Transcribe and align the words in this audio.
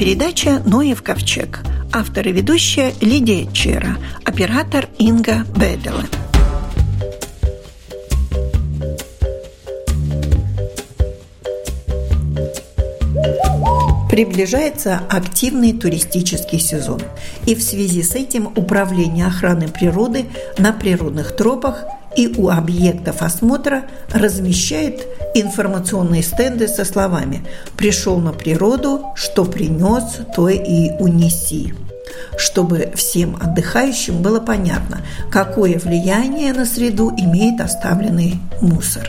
передача 0.00 0.62
«Ноев 0.64 1.02
ковчег». 1.02 1.60
Автор 1.92 2.26
и 2.26 2.32
ведущая 2.32 2.94
Лидия 3.02 3.46
Чера, 3.52 3.98
оператор 4.24 4.88
Инга 4.96 5.44
Бедела. 5.54 6.04
Приближается 14.10 15.02
активный 15.10 15.74
туристический 15.74 16.60
сезон. 16.60 17.02
И 17.44 17.54
в 17.54 17.62
связи 17.62 18.02
с 18.02 18.14
этим 18.14 18.46
Управление 18.56 19.26
охраны 19.26 19.68
природы 19.68 20.24
на 20.56 20.72
природных 20.72 21.36
тропах 21.36 21.84
и 22.16 22.26
у 22.26 22.48
объектов 22.48 23.20
осмотра 23.20 23.84
размещает 24.10 25.06
информационные 25.40 26.22
стенды 26.22 26.68
со 26.68 26.84
словами 26.84 27.42
«Пришел 27.76 28.18
на 28.18 28.32
природу, 28.32 29.06
что 29.14 29.44
принес, 29.44 30.18
то 30.34 30.48
и 30.48 30.90
унеси» 30.98 31.74
чтобы 32.36 32.90
всем 32.94 33.36
отдыхающим 33.40 34.22
было 34.22 34.40
понятно, 34.40 35.02
какое 35.30 35.78
влияние 35.78 36.52
на 36.52 36.64
среду 36.64 37.12
имеет 37.16 37.60
оставленный 37.60 38.40
мусор. 38.60 39.08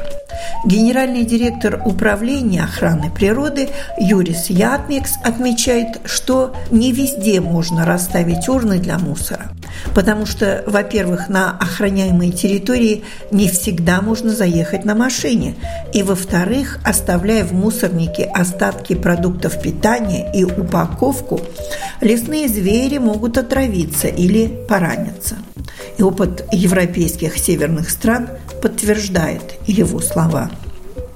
Генеральный 0.64 1.26
директор 1.26 1.82
управления 1.86 2.64
охраны 2.64 3.10
природы 3.10 3.70
Юрис 3.98 4.48
Ятмикс 4.52 5.14
отмечает, 5.24 6.02
что 6.06 6.54
не 6.70 6.92
везде 6.92 7.42
можно 7.42 7.84
расставить 7.84 8.48
урны 8.48 8.78
для 8.78 9.00
мусора. 9.00 9.52
Потому 9.96 10.28
что, 10.28 10.64
во-первых, 10.68 11.30
на 11.30 11.58
охраняемые 11.58 12.32
территории 12.32 13.04
не 13.32 13.48
всегда 13.48 14.02
можно 14.02 14.30
заехать 14.30 14.86
на 14.86 14.94
машине. 14.94 15.56
И, 15.94 16.04
во-вторых, 16.04 16.80
оставляя 16.84 17.44
в 17.44 17.54
мусорнике 17.54 18.26
остатки 18.26 18.94
продуктов 18.94 19.60
питания 19.60 20.32
и 20.32 20.44
упаковку, 20.44 21.42
лесные 22.02 22.48
звери 22.48 23.00
могут 23.00 23.38
отравиться 23.40 24.08
или 24.08 24.48
пораниться. 24.68 25.38
И 25.98 26.04
опыт 26.04 26.46
европейских 26.52 27.38
северных 27.38 27.90
стран 27.90 28.30
подтверждает 28.62 29.56
его 29.68 30.00
слова. 30.00 30.52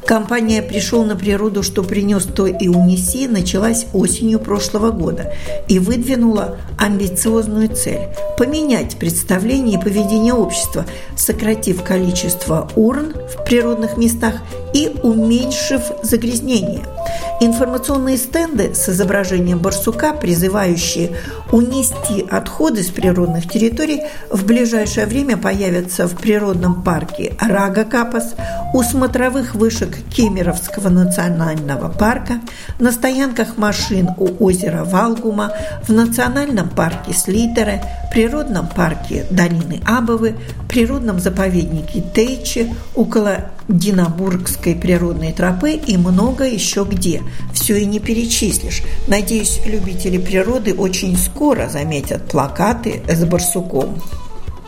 Компания 0.06 0.62
«Пришел 0.62 1.04
на 1.04 1.16
природу, 1.16 1.64
что 1.64 1.82
принес, 1.82 2.26
то 2.26 2.46
и 2.46 2.68
унеси» 2.68 3.28
началась 3.28 3.88
осенью 3.92 4.40
прошлого 4.40 4.92
года 4.92 5.34
и 5.68 5.80
выдвинула 5.80 6.58
амбициозную 6.78 7.70
цель– 7.70 8.10
поменять 8.38 8.98
представление 8.98 9.80
и 9.80 9.82
поведение 9.82 10.34
общества, 10.34 10.86
сократив 11.18 11.82
количество 11.82 12.70
урн 12.76 13.14
в 13.14 13.44
природных 13.46 13.98
местах 13.98 14.36
и 14.76 14.92
уменьшив 15.02 15.82
загрязнение– 16.04 16.84
Информационные 17.42 18.18
стенды 18.18 18.74
с 18.74 18.88
изображением 18.88 19.60
барсука, 19.60 20.14
призывающие 20.14 21.18
унести 21.52 22.26
отходы 22.30 22.82
с 22.82 22.88
природных 22.88 23.50
территорий, 23.50 24.04
в 24.30 24.46
ближайшее 24.46 25.06
время 25.06 25.36
появятся 25.36 26.08
в 26.08 26.16
природном 26.16 26.82
парке 26.82 27.36
Рага-Капас, 27.42 28.36
у 28.76 28.84
смотровых 28.84 29.56
вышек 29.56 29.96
Кемеровского 30.14 30.90
национального 30.90 31.88
парка, 31.88 32.42
на 32.78 32.92
стоянках 32.92 33.58
машин 33.58 34.10
у 34.18 34.44
озера 34.44 34.84
Валгума, 34.84 35.54
в 35.88 35.94
национальном 35.94 36.68
парке 36.68 37.14
Слитере, 37.14 37.82
природном 38.12 38.68
парке 38.68 39.28
Долины 39.32 39.80
Абовы, 39.86 40.36
природном 40.68 41.22
заповеднике 41.22 42.04
Тейчи, 42.14 42.76
около 42.96 43.46
Динабургской 43.70 44.76
природной 44.76 45.32
тропы 45.32 45.72
и 45.72 45.96
много 45.96 46.44
еще 46.44 46.84
где. 46.84 47.22
Все 47.54 47.78
и 47.78 47.86
не 47.86 48.02
перечислишь. 48.02 48.84
Надеюсь, 49.08 49.62
любители 49.66 50.18
природы 50.18 50.74
очень 50.74 51.18
скоро 51.18 51.70
заметят 51.70 52.28
плакаты 52.28 53.02
с 53.08 53.24
барсуком. 53.24 54.02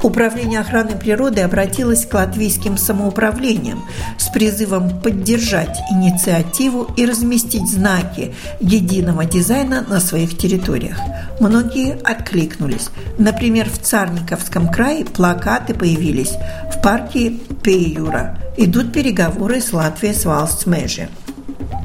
Управление 0.03 0.59
охраны 0.59 0.95
природы 0.95 1.41
обратилось 1.41 2.05
к 2.05 2.13
латвийским 2.13 2.77
самоуправлениям 2.77 3.83
с 4.17 4.29
призывом 4.29 5.01
поддержать 5.01 5.79
инициативу 5.91 6.87
и 6.95 7.05
разместить 7.05 7.67
знаки 7.67 8.35
единого 8.59 9.25
дизайна 9.25 9.83
на 9.87 9.99
своих 9.99 10.37
территориях. 10.37 10.99
Многие 11.39 11.99
откликнулись. 12.03 12.89
Например, 13.17 13.67
в 13.69 13.79
Царниковском 13.79 14.69
крае 14.71 15.03
плакаты 15.03 15.73
появились 15.73 16.33
в 16.71 16.81
парке 16.81 17.33
Пейюра. 17.63 18.37
Идут 18.55 18.93
переговоры 18.93 19.61
с 19.61 19.73
Латвией 19.73 20.13
с 20.13 20.25
Валстмеже. 20.25 21.09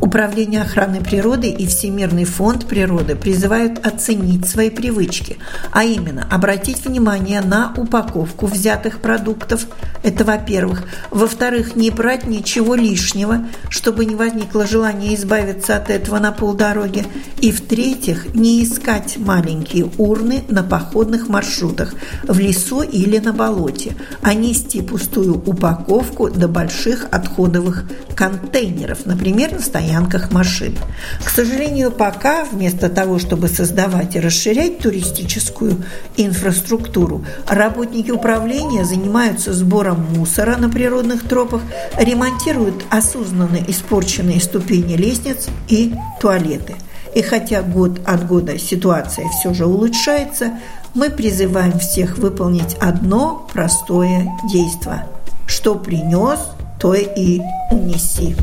Управление 0.03 0.63
охраны 0.63 1.01
природы 1.01 1.49
и 1.49 1.65
Всемирный 1.65 2.25
фонд 2.25 2.67
природы 2.67 3.15
призывают 3.15 3.87
оценить 3.87 4.49
свои 4.49 4.69
привычки, 4.69 5.39
а 5.71 5.85
именно 5.85 6.27
обратить 6.29 6.85
внимание 6.85 7.41
на 7.41 7.73
упаковку 7.77 8.47
взятых 8.47 8.99
продуктов. 8.99 9.65
Это 10.03 10.25
во-первых. 10.25 10.83
Во-вторых, 11.13 11.77
не 11.77 11.91
брать 11.91 12.27
ничего 12.27 12.75
лишнего, 12.75 13.47
чтобы 13.69 14.05
не 14.05 14.17
возникло 14.17 14.67
желания 14.67 15.15
избавиться 15.15 15.77
от 15.77 15.89
этого 15.89 16.19
на 16.19 16.33
полдороги. 16.33 17.07
И 17.41 17.53
в-третьих, 17.53 18.35
не 18.35 18.65
искать 18.65 19.19
маленькие 19.19 19.89
урны 19.99 20.43
на 20.49 20.65
походных 20.65 21.29
маршрутах 21.29 21.95
в 22.25 22.41
лесу 22.41 22.83
или 22.83 23.19
на 23.19 23.33
болоте, 23.33 23.95
а 24.21 24.35
нести 24.35 24.83
пустую 24.83 25.35
упаковку 25.35 26.29
до 26.29 26.49
больших 26.49 27.07
отходовых 27.13 27.85
контейнеров, 28.17 29.07
например, 29.07 29.53
на 29.53 29.61
стоянке 29.61 29.92
стоянках 29.93 30.33
машин. 30.33 30.75
К 31.23 31.29
сожалению, 31.29 31.91
пока 31.91 32.45
вместо 32.45 32.89
того, 32.89 33.19
чтобы 33.19 33.49
создавать 33.49 34.17
и 34.17 34.21
расширять 34.21 34.79
туристическую 34.79 35.85
инфраструктуру, 36.17 37.25
работники 37.47 38.11
управления 38.11 38.85
занимаются 38.87 39.53
сбором 39.53 40.07
мусора 40.17 40.57
на 40.57 40.71
природных 40.71 41.29
тропах, 41.29 41.61
ремонтируют 41.99 42.85
осознанно 42.89 43.59
испорченные 43.69 44.41
ступени 44.41 44.95
лестниц 44.95 45.49
и 45.69 45.95
туалеты. 46.21 46.75
И 47.15 47.21
хотя 47.21 47.61
год 47.61 48.01
от 48.07 48.27
года 48.27 48.59
ситуация 48.59 49.29
все 49.29 49.53
же 49.53 49.67
улучшается, 49.67 50.53
мы 50.95 51.11
призываем 51.11 51.79
всех 51.79 52.17
выполнить 52.17 52.75
одно 52.81 53.47
простое 53.53 54.27
действие. 54.51 55.07
Что 55.47 55.75
принес, 55.75 56.39
то 56.81 56.95
и 56.95 57.41
унеси. 57.71 58.35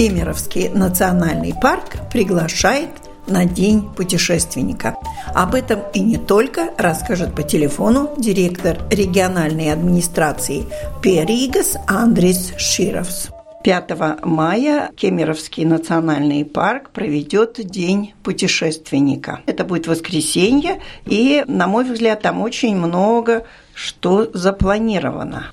Кемеровский 0.00 0.70
национальный 0.70 1.52
парк 1.52 2.08
приглашает 2.10 2.88
на 3.26 3.44
День 3.44 3.82
путешественника. 3.82 4.96
Об 5.34 5.54
этом 5.54 5.80
и 5.92 6.00
не 6.00 6.16
только 6.16 6.70
расскажет 6.78 7.34
по 7.34 7.42
телефону 7.42 8.14
директор 8.16 8.78
региональной 8.90 9.70
администрации 9.70 10.64
Перигас 11.02 11.76
Андрис 11.86 12.54
Шировс. 12.56 13.28
5 13.62 14.24
мая 14.24 14.90
Кемеровский 14.96 15.66
национальный 15.66 16.46
парк 16.46 16.88
проведет 16.94 17.60
День 17.62 18.14
путешественника. 18.22 19.42
Это 19.44 19.64
будет 19.64 19.86
воскресенье, 19.86 20.80
и, 21.04 21.44
на 21.46 21.66
мой 21.66 21.84
взгляд, 21.84 22.22
там 22.22 22.40
очень 22.40 22.74
много 22.74 23.44
что 23.74 24.30
запланировано. 24.32 25.50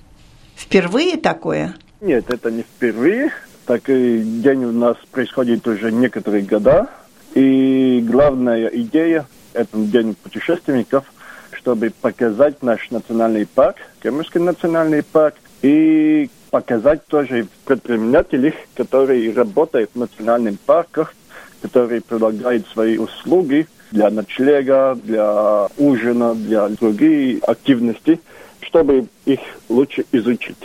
Впервые 0.56 1.18
такое? 1.18 1.76
Нет, 2.00 2.30
это 2.30 2.50
не 2.50 2.62
впервые. 2.62 3.34
Такой 3.68 4.22
день 4.22 4.64
у 4.64 4.72
нас 4.72 4.96
происходит 5.12 5.68
уже 5.68 5.92
некоторые 5.92 6.42
года. 6.42 6.88
И 7.36 8.02
главная 8.10 8.68
идея 8.68 9.26
этого 9.52 9.86
день 9.86 10.16
путешественников, 10.16 11.04
чтобы 11.52 11.92
показать 12.02 12.64
наш 12.64 12.90
национальный 12.92 13.46
парк, 13.46 13.76
Кемерский 14.02 14.40
национальный 14.40 15.04
парк, 15.04 15.36
и 15.62 16.30
показать 16.50 17.06
тоже 17.08 17.48
предпринимателей, 17.66 18.54
которые 18.74 19.34
работают 19.34 19.90
в 19.94 20.00
национальных 20.00 20.62
парках, 20.62 21.14
которые 21.62 22.00
предлагают 22.00 22.66
свои 22.70 22.98
услуги 22.98 23.68
для 23.92 24.10
ночлега, 24.10 24.98
для 25.04 25.68
ужина, 25.78 26.36
для 26.36 26.70
других 26.70 27.44
активностей, 27.44 28.22
чтобы 28.62 29.08
их 29.26 29.42
лучше 29.68 30.06
изучить. 30.14 30.56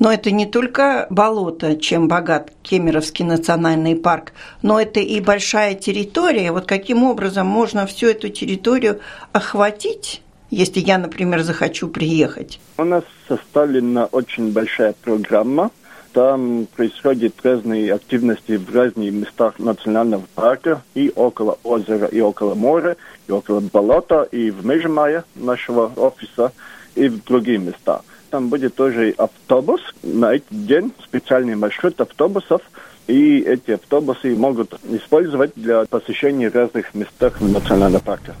Но 0.00 0.12
это 0.12 0.32
не 0.32 0.46
только 0.46 1.06
болото, 1.10 1.76
чем 1.76 2.08
богат 2.08 2.52
Кемеровский 2.62 3.24
национальный 3.24 3.94
парк, 3.94 4.32
но 4.62 4.80
это 4.80 4.98
и 4.98 5.20
большая 5.20 5.74
территория. 5.74 6.50
Вот 6.50 6.66
каким 6.66 7.04
образом 7.04 7.46
можно 7.46 7.86
всю 7.86 8.08
эту 8.08 8.28
территорию 8.30 8.98
охватить? 9.32 10.22
если 10.50 10.80
я, 10.80 10.98
например, 10.98 11.42
захочу 11.42 11.88
приехать? 11.88 12.60
У 12.76 12.84
нас 12.84 13.04
составлена 13.28 14.06
очень 14.06 14.52
большая 14.52 14.94
программа. 15.00 15.70
Там 16.12 16.66
происходят 16.74 17.34
разные 17.44 17.94
активности 17.94 18.56
в 18.56 18.74
разных 18.74 19.12
местах 19.12 19.60
национального 19.60 20.24
парка, 20.34 20.82
и 20.94 21.12
около 21.14 21.56
озера, 21.62 22.06
и 22.06 22.20
около 22.20 22.54
моря, 22.54 22.96
и 23.28 23.32
около 23.32 23.60
болота, 23.60 24.22
и 24.22 24.50
в 24.50 24.66
Межмае 24.66 25.22
нашего 25.36 25.92
офиса, 25.94 26.52
и 26.96 27.08
в 27.08 27.22
другие 27.22 27.58
места. 27.58 28.02
Там 28.30 28.48
будет 28.48 28.74
тоже 28.74 29.14
автобус. 29.18 29.80
На 30.02 30.34
этот 30.34 30.66
день 30.66 30.92
специальный 31.04 31.56
маршрут 31.56 32.00
автобусов. 32.00 32.62
И 33.06 33.40
эти 33.40 33.72
автобусы 33.72 34.36
могут 34.36 34.78
использовать 34.84 35.52
для 35.56 35.84
посещения 35.84 36.48
разных 36.48 36.94
местах 36.94 37.40
национального 37.40 38.00
парка. 38.00 38.34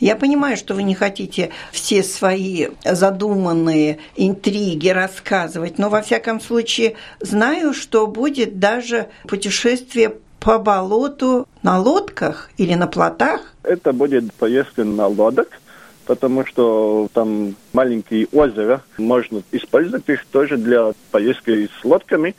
Я 0.00 0.16
понимаю, 0.16 0.56
что 0.56 0.74
вы 0.74 0.82
не 0.82 0.94
хотите 0.94 1.50
все 1.72 2.02
свои 2.02 2.68
задуманные 2.84 3.98
интриги 4.16 4.88
рассказывать, 4.88 5.78
но 5.78 5.90
во 5.90 6.00
всяком 6.02 6.40
случае 6.40 6.94
знаю, 7.20 7.74
что 7.74 8.06
будет 8.06 8.58
даже 8.58 9.08
путешествие 9.26 10.14
по 10.40 10.58
болоту 10.58 11.46
на 11.62 11.78
лодках 11.78 12.50
или 12.56 12.74
на 12.74 12.86
плотах? 12.86 13.54
Это 13.62 13.92
будет 13.92 14.32
поездка 14.34 14.84
на 14.84 15.06
лодок, 15.06 15.48
потому 16.08 16.46
что 16.46 17.08
там 17.12 17.54
маленькие 17.74 18.28
озера, 18.32 18.82
можно 18.96 19.42
использовать 19.52 20.08
их 20.08 20.24
тоже 20.24 20.56
для 20.56 20.92
поездки 21.10 21.66
с 21.66 21.84
лодками. 21.84 22.34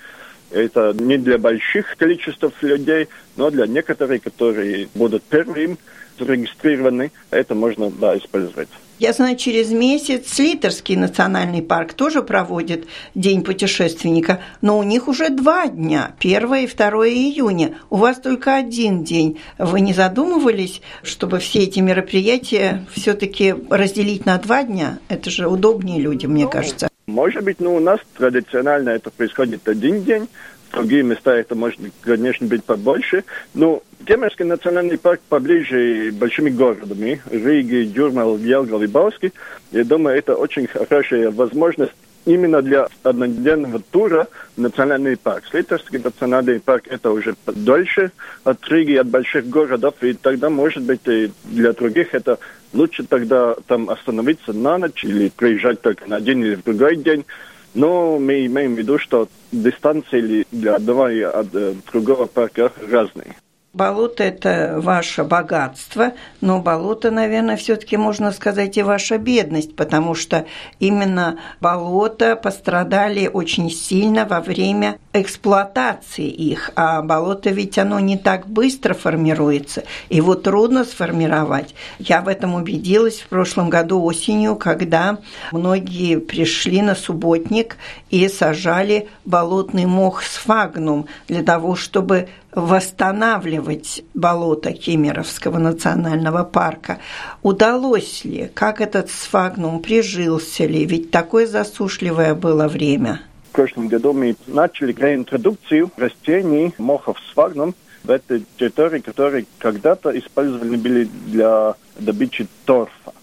Это 0.50 0.92
не 1.00 1.19
для 1.19 1.38
больших 1.38 1.95
количеств 1.95 2.51
людей, 2.63 3.07
но 3.38 3.51
для 3.51 3.68
некоторых, 3.68 4.24
которые 4.24 4.89
будут 4.95 5.21
первыми 5.21 5.77
зарегистрированы, 6.19 7.12
это 7.31 7.56
можно 7.56 7.89
да, 7.89 8.18
использовать. 8.18 8.69
Я 9.00 9.13
знаю, 9.13 9.38
через 9.38 9.69
месяц 9.71 10.27
Слитерский 10.27 10.98
национальный 10.98 11.62
парк 11.62 11.94
тоже 11.94 12.21
проводит 12.21 12.86
День 13.16 13.45
путешественника, 13.45 14.42
но 14.62 14.77
у 14.77 14.83
них 14.83 15.07
уже 15.07 15.30
два 15.30 15.68
дня, 15.68 16.12
1 16.19 16.56
и 16.56 16.68
2 16.68 16.89
июня. 17.07 17.75
У 17.89 17.95
вас 17.95 18.19
только 18.19 18.57
один 18.57 19.06
день. 19.06 19.39
Вы 19.57 19.80
не 19.80 19.94
задумывались, 19.94 20.81
чтобы 21.01 21.39
все 21.39 21.60
эти 21.60 21.80
мероприятия 21.80 22.86
все-таки 22.92 23.56
разделить 23.69 24.25
на 24.25 24.38
два 24.38 24.63
дня? 24.63 25.00
Это 25.07 25.30
же 25.30 25.48
удобнее 25.48 26.01
людям, 26.01 26.33
мне 26.33 26.44
ну, 26.44 26.50
кажется. 26.50 26.89
Может 27.07 27.45
быть, 27.45 27.62
но 27.62 27.75
у 27.75 27.80
нас 27.80 28.01
традиционально 28.18 28.89
это 28.89 29.12
происходит 29.12 29.65
один 29.69 30.04
день, 30.04 30.27
другие 30.71 31.04
места 31.04 31.36
это 31.36 31.56
может, 31.56 31.80
конечно, 32.01 32.48
быть 32.48 32.63
побольше. 32.63 33.24
Но 33.54 33.81
Кемерский 34.06 34.45
национальный 34.45 34.98
парк 34.98 35.21
поближе 35.30 36.12
большими 36.12 36.50
городами, 36.50 37.21
Риги, 37.30 37.83
Дюрмал, 37.83 38.38
Елгал 38.38 38.81
и 38.81 38.88
Бауски. 38.88 39.33
Я 39.71 39.83
думаю, 39.83 40.18
это 40.18 40.36
очень 40.36 40.68
хорошая 40.68 41.31
возможность 41.31 41.94
именно 42.25 42.62
для 42.62 42.88
однодневного 43.04 43.81
тура 43.92 44.27
в 44.56 44.62
национальный 44.62 45.18
парк. 45.18 45.44
Слитерский 45.50 46.00
национальный 46.00 46.60
парк 46.60 46.86
это 46.88 47.12
уже 47.12 47.36
дольше 47.45 48.12
от 48.44 48.68
Риги, 48.69 48.95
от 48.95 49.07
больших 49.07 49.48
городов, 49.48 49.95
и 50.01 50.13
тогда, 50.13 50.50
может 50.50 50.83
быть, 50.83 51.01
и 51.07 51.31
для 51.45 51.74
других 51.74 52.13
это 52.13 52.38
лучше 52.74 53.04
тогда 53.04 53.56
там 53.68 53.89
остановиться 53.89 54.54
на 54.54 54.77
ночь 54.77 55.04
или 55.04 55.30
приезжать 55.30 55.81
только 55.81 56.07
на 56.07 56.22
день 56.22 56.42
или 56.42 56.56
в 56.56 56.63
другой 56.63 56.98
день. 56.98 57.25
Но 57.74 58.18
мы 58.19 58.45
имеем 58.45 58.75
в 58.75 58.77
виду, 58.77 58.98
что 58.98 59.27
дистанции 59.51 60.45
для 60.51 60.75
одного 60.75 61.10
и 61.10 61.21
от 61.21 61.54
э, 61.54 61.75
другого 61.92 62.25
парка 62.25 62.71
разные. 62.89 63.36
Болото– 63.71 64.24
это 64.25 64.80
ваше 64.80 65.24
богатство, 65.24 66.13
но 66.42 66.60
болото, 66.60 67.12
наверное, 67.12 67.56
все-таки 67.56 67.98
можно 67.98 68.31
сказать 68.31 68.77
и 68.77 68.81
ваша 68.81 69.19
бедность, 69.19 69.75
потому 69.75 70.16
что 70.16 70.45
именно 70.80 71.38
болота 71.62 72.36
пострадали 72.36 73.30
очень 73.31 73.69
сильно 73.69 74.25
во 74.25 74.42
время 74.42 74.98
эксплуатации 75.13 76.25
их, 76.25 76.71
а 76.75 77.04
болото 77.04 77.51
ведь 77.51 77.77
оно 77.77 78.00
не 78.00 78.18
так 78.18 78.48
быстро 78.48 78.95
формируется, 78.95 79.83
его 80.10 80.33
трудно 80.33 80.83
сформировать. 80.83 81.75
Я 82.00 82.22
в 82.22 82.27
этом 82.27 82.56
убедилась 82.56 83.19
в 83.19 83.27
прошлом 83.27 83.69
году 83.69 84.04
осенью, 84.04 84.56
когда 84.56 85.19
многие 85.51 86.18
пришли 86.18 86.81
на 86.81 86.95
субботник 86.95 87.77
и 88.10 88.27
сажали 88.30 89.10
болотный 89.25 89.86
мох 89.86 90.24
сфагнум 90.24 91.06
для 91.27 91.44
того, 91.44 91.75
чтобы 91.75 92.30
восстанавливать 92.51 94.04
болото 94.13 94.74
Кемеровского 94.74 95.57
национального 95.57 96.44
парка. 96.44 97.00
Удалось 97.44 98.24
ли? 98.25 98.50
Как 98.54 98.81
этот 98.81 99.10
сфагнум 99.10 99.81
прижился 99.81 100.66
ли? 100.66 100.86
Ведь 100.86 101.12
такое 101.12 101.46
засушливое 101.46 102.36
было 102.36 102.68
время. 102.68 103.22
В 103.51 103.56
прошлом 103.56 103.88
году 103.88 104.13
мы 104.13 104.36
начали 104.48 104.94
реинтродукцию 104.94 105.92
растений 105.98 106.74
мохов 106.78 107.18
сфагнум 107.31 107.75
в 108.04 108.12
этой 108.12 108.46
территории, 108.57 109.00
которые 109.00 109.46
когда-то 109.57 110.18
использовали 110.18 110.78
были 110.78 111.10
для 111.28 111.75
добычи 112.00 112.48
торфа. 112.66 113.13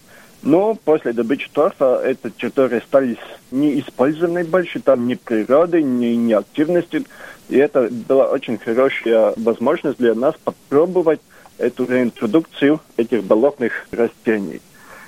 Но 0.43 0.75
после 0.75 1.13
добычи 1.13 1.49
торфа 1.51 1.99
эта 2.03 2.29
территория 2.29 2.81
стали 2.81 3.17
неиспользованной 3.51 4.43
больше, 4.43 4.79
там 4.79 5.07
ни 5.07 5.15
природы, 5.15 5.81
ни, 5.81 6.07
ни 6.07 6.33
активности. 6.33 7.03
И 7.49 7.57
это 7.57 7.89
была 7.89 8.27
очень 8.27 8.57
хорошая 8.57 9.33
возможность 9.37 9.97
для 9.97 10.13
нас 10.15 10.35
попробовать 10.43 11.21
эту 11.57 11.85
реинтродукцию 11.85 12.81
этих 12.97 13.23
болотных 13.23 13.87
растений. 13.91 14.61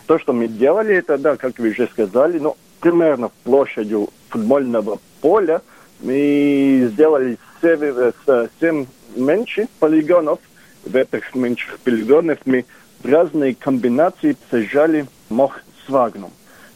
То, 0.07 0.18
что 0.18 0.33
мы 0.33 0.47
делали, 0.47 0.95
это, 0.95 1.18
да, 1.18 1.36
как 1.36 1.59
вы 1.59 1.69
уже 1.69 1.88
сказали, 1.88 2.39
ну, 2.39 2.56
примерно 2.80 3.30
площадью 3.44 4.09
футбольного 4.30 5.00
поля 5.21 5.62
мы 6.00 6.89
сделали 6.94 7.38
7, 7.62 8.12
7 8.59 8.85
меньше 9.15 9.68
полигонов. 9.80 10.39
В 10.85 10.95
этих 10.95 11.35
меньших 11.35 11.80
полигонах 11.80 12.39
мы 12.45 12.65
в 13.03 13.06
разные 13.06 13.53
комбинации 13.53 14.38
сажали 14.50 15.06
мох 15.30 15.59
свагнум. 15.85 16.31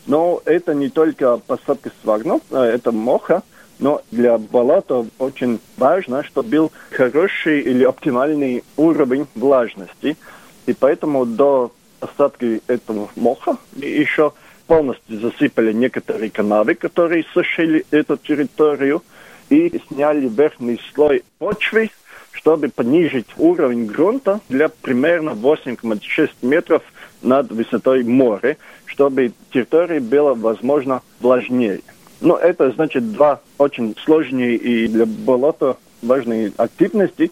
Но 0.05 0.41
это 0.43 0.73
не 0.73 0.89
только 0.89 1.37
посадка 1.37 1.91
свагнум, 2.01 2.41
а 2.51 2.65
это 2.65 2.91
моха, 2.91 3.43
но 3.79 4.01
для 4.11 4.37
болота 4.37 5.05
очень 5.19 5.59
важно, 5.77 6.23
чтобы 6.23 6.49
был 6.49 6.71
хороший 6.91 7.61
или 7.61 7.83
оптимальный 7.83 8.63
уровень 8.77 9.27
влажности. 9.35 10.17
И 10.65 10.73
поэтому 10.73 11.25
до 11.25 11.71
посадки 11.99 12.61
этого 12.67 13.09
моха 13.15 13.57
еще 13.75 14.33
полностью 14.67 15.19
засыпали 15.19 15.73
некоторые 15.73 16.29
канавы, 16.29 16.75
которые 16.75 17.25
сушили 17.33 17.85
эту 17.91 18.17
территорию, 18.17 19.03
и 19.49 19.81
сняли 19.87 20.27
верхний 20.27 20.79
слой 20.93 21.23
почвы, 21.37 21.91
чтобы 22.31 22.69
понизить 22.69 23.27
уровень 23.37 23.85
грунта 23.85 24.39
для 24.49 24.69
примерно 24.69 25.31
8,6 25.31 26.29
метров 26.41 26.81
над 27.21 27.51
высотой 27.51 28.03
моря, 28.03 28.57
чтобы 28.85 29.33
территория 29.51 29.99
была, 29.99 30.33
возможно, 30.33 31.01
влажнее. 31.19 31.81
Но 32.23 32.37
это 32.37 32.71
значит 32.71 33.11
два 33.11 33.41
очень 33.57 33.97
сложные 34.05 34.55
и 34.55 34.87
для 34.87 35.05
болота 35.05 35.75
важные 36.01 36.53
активности 36.55 37.31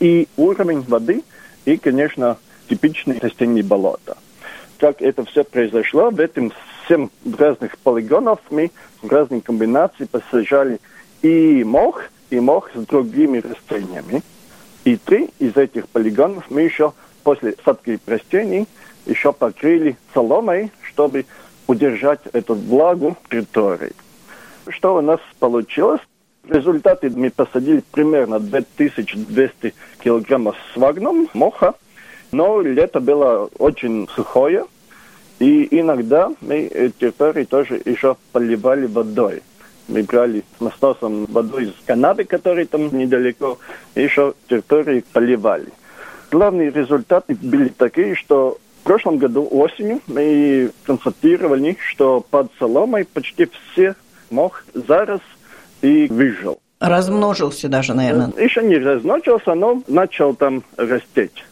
и 0.00 0.26
уровень 0.36 0.80
воды, 0.80 1.22
и, 1.64 1.76
конечно, 1.76 2.36
типичные 2.68 3.20
растения 3.20 3.62
болота. 3.62 4.16
Как 4.78 5.00
это 5.00 5.24
все 5.26 5.44
произошло, 5.44 6.10
в 6.10 6.18
этом 6.18 6.52
семь 6.88 7.08
разных 7.38 7.78
полигонов 7.78 8.40
мы 8.50 8.72
в 9.00 9.08
разных 9.08 9.44
комбинациях 9.44 10.10
посажали 10.10 10.80
и 11.22 11.62
мох, 11.62 12.02
и 12.30 12.40
мох 12.40 12.68
с 12.74 12.84
другими 12.84 13.38
растениями. 13.38 14.22
И 14.82 14.96
три 14.96 15.30
из 15.38 15.56
этих 15.56 15.86
полигонов 15.86 16.50
мы 16.50 16.62
еще 16.62 16.94
после 17.22 17.54
садки 17.64 18.00
растений 18.06 18.66
еще 19.06 19.32
покрыли 19.32 19.96
соломой, 20.12 20.72
чтобы 20.82 21.26
удержать 21.68 22.22
эту 22.32 22.56
влагу 22.56 23.16
территории. 23.30 23.92
Что 24.68 24.96
у 24.96 25.00
нас 25.00 25.20
получилось? 25.38 26.00
В 26.44 26.52
результате 26.52 27.08
мы 27.10 27.30
посадили 27.30 27.82
примерно 27.92 28.40
2200 28.40 29.74
килограммов 30.02 30.56
свагном 30.72 31.28
моха, 31.34 31.74
но 32.32 32.60
лето 32.60 33.00
было 33.00 33.48
очень 33.58 34.08
сухое, 34.14 34.64
и 35.38 35.68
иногда 35.70 36.32
мы 36.40 36.92
территории 36.98 37.44
тоже 37.44 37.80
еще 37.84 38.16
поливали 38.32 38.86
водой. 38.86 39.42
Мы 39.88 40.02
брали 40.02 40.44
с 40.56 40.60
насосом 40.60 41.26
воду 41.26 41.58
из 41.58 41.74
канавы, 41.86 42.24
которая 42.24 42.66
там 42.66 42.96
недалеко, 42.96 43.58
и 43.94 44.02
еще 44.02 44.34
территории 44.48 45.04
поливали. 45.12 45.68
Главные 46.30 46.70
результаты 46.70 47.36
были 47.40 47.68
такие, 47.68 48.14
что 48.14 48.58
в 48.80 48.84
прошлом 48.84 49.18
году 49.18 49.46
осенью 49.50 50.00
мы 50.06 50.70
констатировали, 50.84 51.76
что 51.86 52.24
под 52.30 52.50
соломой 52.58 53.04
почти 53.04 53.48
все 53.72 53.94
мох 54.32 54.64
зарос 54.74 55.20
и 55.82 56.08
выжил. 56.08 56.58
Размножился 56.80 57.68
даже, 57.68 57.94
наверное. 57.94 58.32
Еще 58.36 58.62
не 58.62 58.76
размножился, 58.76 59.54
но 59.54 59.82
начал 59.86 60.34
там 60.34 60.64
растеть. 60.76 61.44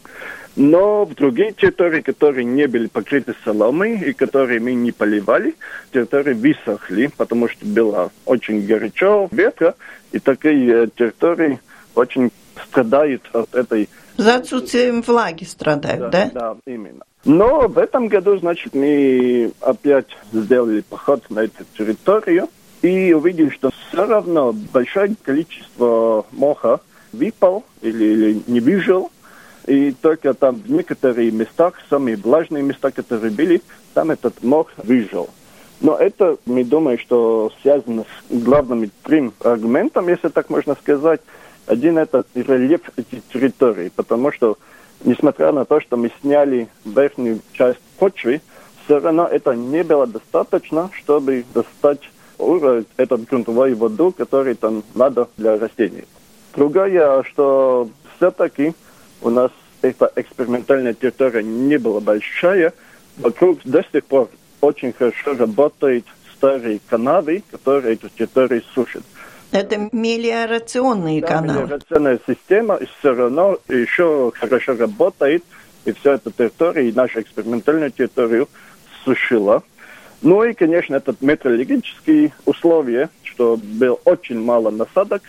Но 0.57 1.05
в 1.05 1.15
другие 1.15 1.53
территории, 1.53 2.01
которые 2.01 2.43
не 2.43 2.67
были 2.67 2.87
покрыты 2.87 3.33
соломой 3.45 3.97
и 3.97 4.11
которые 4.11 4.59
мы 4.59 4.73
не 4.73 4.91
поливали, 4.91 5.55
территории 5.93 6.33
высохли, 6.33 7.09
потому 7.15 7.47
что 7.47 7.65
было 7.65 8.11
очень 8.25 8.65
горячо, 8.65 9.29
ветра, 9.31 9.75
и 10.11 10.19
такие 10.19 10.89
территории 10.97 11.59
очень 11.95 12.31
страдают 12.67 13.29
от 13.31 13.55
этой... 13.55 13.87
За 14.17 14.35
отсутствием 14.35 15.01
влаги 15.01 15.45
страдают, 15.45 16.11
да? 16.11 16.29
Да, 16.33 16.53
да 16.53 16.57
именно. 16.65 17.05
Но 17.23 17.67
в 17.67 17.77
этом 17.77 18.07
году, 18.07 18.37
значит, 18.37 18.73
мы 18.73 19.51
опять 19.61 20.07
сделали 20.33 20.81
поход 20.81 21.23
на 21.29 21.41
эту 21.41 21.63
территорию 21.77 22.49
и 22.81 23.13
увидели, 23.13 23.49
что 23.49 23.71
все 23.71 24.05
равно 24.05 24.53
большое 24.53 25.15
количество 25.23 26.25
моха 26.31 26.79
выпал 27.13 27.63
или, 27.81 28.03
или 28.05 28.41
не 28.47 28.59
выжил. 28.59 29.11
И 29.67 29.91
только 29.91 30.33
там 30.33 30.55
в 30.55 30.71
некоторых 30.71 31.31
местах, 31.31 31.75
самые 31.89 32.17
влажные 32.17 32.63
места, 32.63 32.89
которые 32.91 33.31
были, 33.31 33.61
там 33.93 34.09
этот 34.09 34.43
мох 34.43 34.71
выжил. 34.77 35.29
Но 35.81 35.95
это, 35.95 36.37
мы 36.45 36.63
думаем, 36.63 36.97
что 36.97 37.51
связано 37.61 38.05
с 38.29 38.35
главными 38.35 38.89
трем 39.03 39.33
аргументами, 39.43 40.11
если 40.11 40.29
так 40.29 40.49
можно 40.49 40.75
сказать. 40.75 41.21
Один– 41.67 41.97
это 41.99 42.25
рельеф 42.33 42.81
этих 42.97 43.19
территорий, 43.31 43.91
потому 43.95 44.31
что, 44.31 44.57
несмотря 45.03 45.51
на 45.51 45.65
то, 45.65 45.79
что 45.79 45.95
мы 45.95 46.11
сняли 46.21 46.67
верхнюю 46.83 47.39
часть 47.53 47.79
почвы, 47.97 48.41
все 48.85 48.99
равно 48.99 49.27
это 49.27 49.53
не 49.55 49.83
было 49.83 50.07
достаточно, 50.07 50.89
чтобы 50.93 51.45
достать 51.53 52.01
этот 52.97 53.25
грунтовой 53.29 53.73
воду, 53.73 54.13
который 54.17 54.55
там 54.55 54.83
надо 54.95 55.27
для 55.37 55.57
растений. 55.57 56.05
Другое, 56.55 57.23
что 57.23 57.89
все-таки 58.17 58.73
у 59.21 59.29
нас 59.29 59.51
эта 59.81 60.11
экспериментальная 60.15 60.93
территория 60.93 61.43
не 61.43 61.77
была 61.77 61.99
большая, 61.99 62.73
вокруг 63.17 63.59
до 63.63 63.83
сих 63.91 64.05
пор 64.05 64.29
очень 64.61 64.93
хорошо 64.93 65.33
работают 65.33 66.05
старые 66.35 66.79
канавы, 66.89 67.43
которые 67.51 67.95
эту 67.95 68.09
территорию 68.09 68.63
сушат. 68.73 69.03
Это 69.51 69.89
мелиорационные 69.91 71.21
да, 71.21 71.27
каналы. 71.27 71.63
Мелиорационная 71.63 72.19
система 72.27 72.79
все 72.99 73.13
равно 73.13 73.57
еще 73.67 74.31
хорошо 74.33 74.75
работает, 74.75 75.43
и 75.85 75.91
вся 75.91 76.13
эта 76.13 76.31
территория, 76.31 76.89
и 76.89 76.93
нашу 76.93 77.21
экспериментальную 77.21 77.91
территорию 77.91 78.47
сушила. 79.03 79.63
Ну 80.21 80.43
и, 80.43 80.53
конечно, 80.53 80.95
этот 80.95 81.21
метеорологические 81.21 82.33
условия, 82.45 83.09
что 83.23 83.57
было 83.61 83.97
очень 84.05 84.39
мало 84.39 84.69
насадок, 84.69 85.23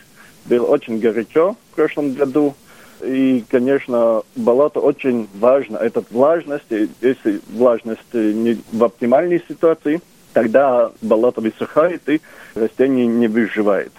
было 0.45 0.67
очень 0.67 0.99
горячо 0.99 1.57
в 1.71 1.77
прошлом 1.77 2.13
году, 2.13 2.55
и, 3.03 3.45
конечно, 3.51 4.23
болото 4.37 4.81
очень 4.81 5.29
важно. 5.35 5.79
Это 5.79 6.05
влажность. 6.11 6.71
И 6.71 6.89
если 7.01 7.41
влажность 7.49 8.13
не 8.13 8.61
в 8.71 8.85
оптимальной 8.85 9.43
ситуации, 9.49 10.01
тогда 10.33 10.93
болото 11.01 11.41
высыхает 11.41 12.09
и 12.09 12.21
растение 12.55 13.07
не 13.07 13.29
выживает. 13.29 13.93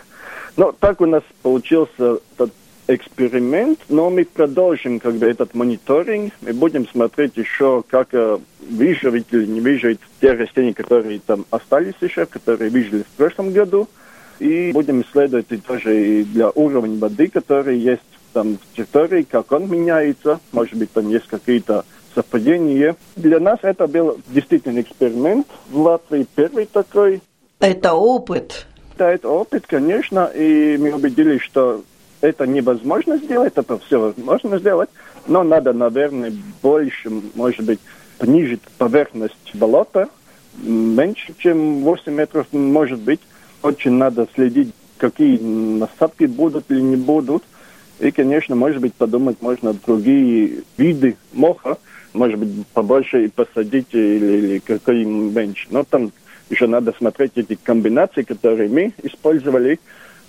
Но 0.55 0.71
так 0.71 1.01
у 1.01 1.05
нас 1.05 1.23
получился 1.41 2.19
этот 2.37 2.53
эксперимент, 2.87 3.79
но 3.89 4.09
мы 4.09 4.25
продолжим 4.25 4.99
как 4.99 5.15
бы 5.15 5.25
этот 5.25 5.53
мониторинг. 5.53 6.33
Мы 6.41 6.53
будем 6.53 6.87
смотреть 6.87 7.37
еще, 7.37 7.83
как 7.87 8.09
э, 8.13 8.39
выживет 8.69 9.27
или 9.31 9.45
не 9.45 9.61
выживет 9.61 9.99
те 10.21 10.31
растения, 10.31 10.73
которые 10.73 11.19
там 11.25 11.45
остались 11.49 11.95
еще, 12.01 12.25
которые 12.25 12.69
выжили 12.69 13.03
в 13.03 13.17
прошлом 13.17 13.51
году. 13.51 13.87
И 14.39 14.71
будем 14.73 15.01
исследовать 15.01 15.45
и 15.49 15.57
тоже 15.57 16.21
и 16.21 16.23
для 16.23 16.49
уровня 16.49 16.97
воды, 16.97 17.29
который 17.29 17.77
есть 17.77 18.01
там 18.33 18.57
в 18.57 18.75
территории, 18.75 19.23
как 19.23 19.51
он 19.51 19.69
меняется. 19.69 20.39
Может 20.51 20.75
быть, 20.75 20.91
там 20.91 21.09
есть 21.09 21.27
какие-то 21.27 21.85
совпадения. 22.13 22.95
Для 23.15 23.39
нас 23.39 23.59
это 23.61 23.87
был 23.87 24.17
действительно 24.27 24.81
эксперимент. 24.81 25.47
В 25.69 25.79
Латвии 25.79 26.27
первый 26.35 26.65
такой. 26.65 27.21
Это 27.59 27.93
опыт. 27.93 28.67
Да, 28.97 29.11
это 29.11 29.29
опыт, 29.29 29.65
конечно, 29.67 30.25
и 30.35 30.77
мы 30.77 30.93
убедились, 30.93 31.41
что 31.41 31.83
это 32.23 32.47
невозможно 32.47 33.17
сделать, 33.17 33.53
это 33.55 33.77
все 33.79 34.13
можно 34.17 34.57
сделать, 34.57 34.89
но 35.27 35.43
надо, 35.43 35.73
наверное, 35.73 36.31
больше, 36.61 37.11
может 37.35 37.65
быть, 37.65 37.79
понизить 38.17 38.61
поверхность 38.77 39.53
болота, 39.53 40.07
меньше, 40.61 41.33
чем 41.37 41.81
8 41.81 42.13
метров, 42.13 42.47
может 42.53 42.99
быть. 42.99 43.19
Очень 43.61 43.93
надо 43.93 44.27
следить, 44.35 44.73
какие 44.97 45.37
насадки 45.37 46.25
будут 46.25 46.65
или 46.69 46.81
не 46.81 46.95
будут. 46.95 47.43
И, 47.99 48.11
конечно, 48.11 48.55
может 48.55 48.81
быть, 48.81 48.93
подумать 48.93 49.41
можно 49.41 49.73
другие 49.73 50.63
виды 50.77 51.17
моха, 51.33 51.77
может 52.13 52.39
быть, 52.39 52.67
побольше 52.67 53.25
и 53.25 53.27
посадить 53.27 53.87
или, 53.91 54.37
или 54.37 54.59
какой 54.59 55.03
меньше. 55.03 55.67
Но 55.71 55.83
там 55.83 56.11
еще 56.49 56.67
надо 56.67 56.93
смотреть 56.97 57.33
эти 57.35 57.55
комбинации, 57.55 58.21
которые 58.21 58.69
мы 58.69 58.93
использовали, 59.03 59.79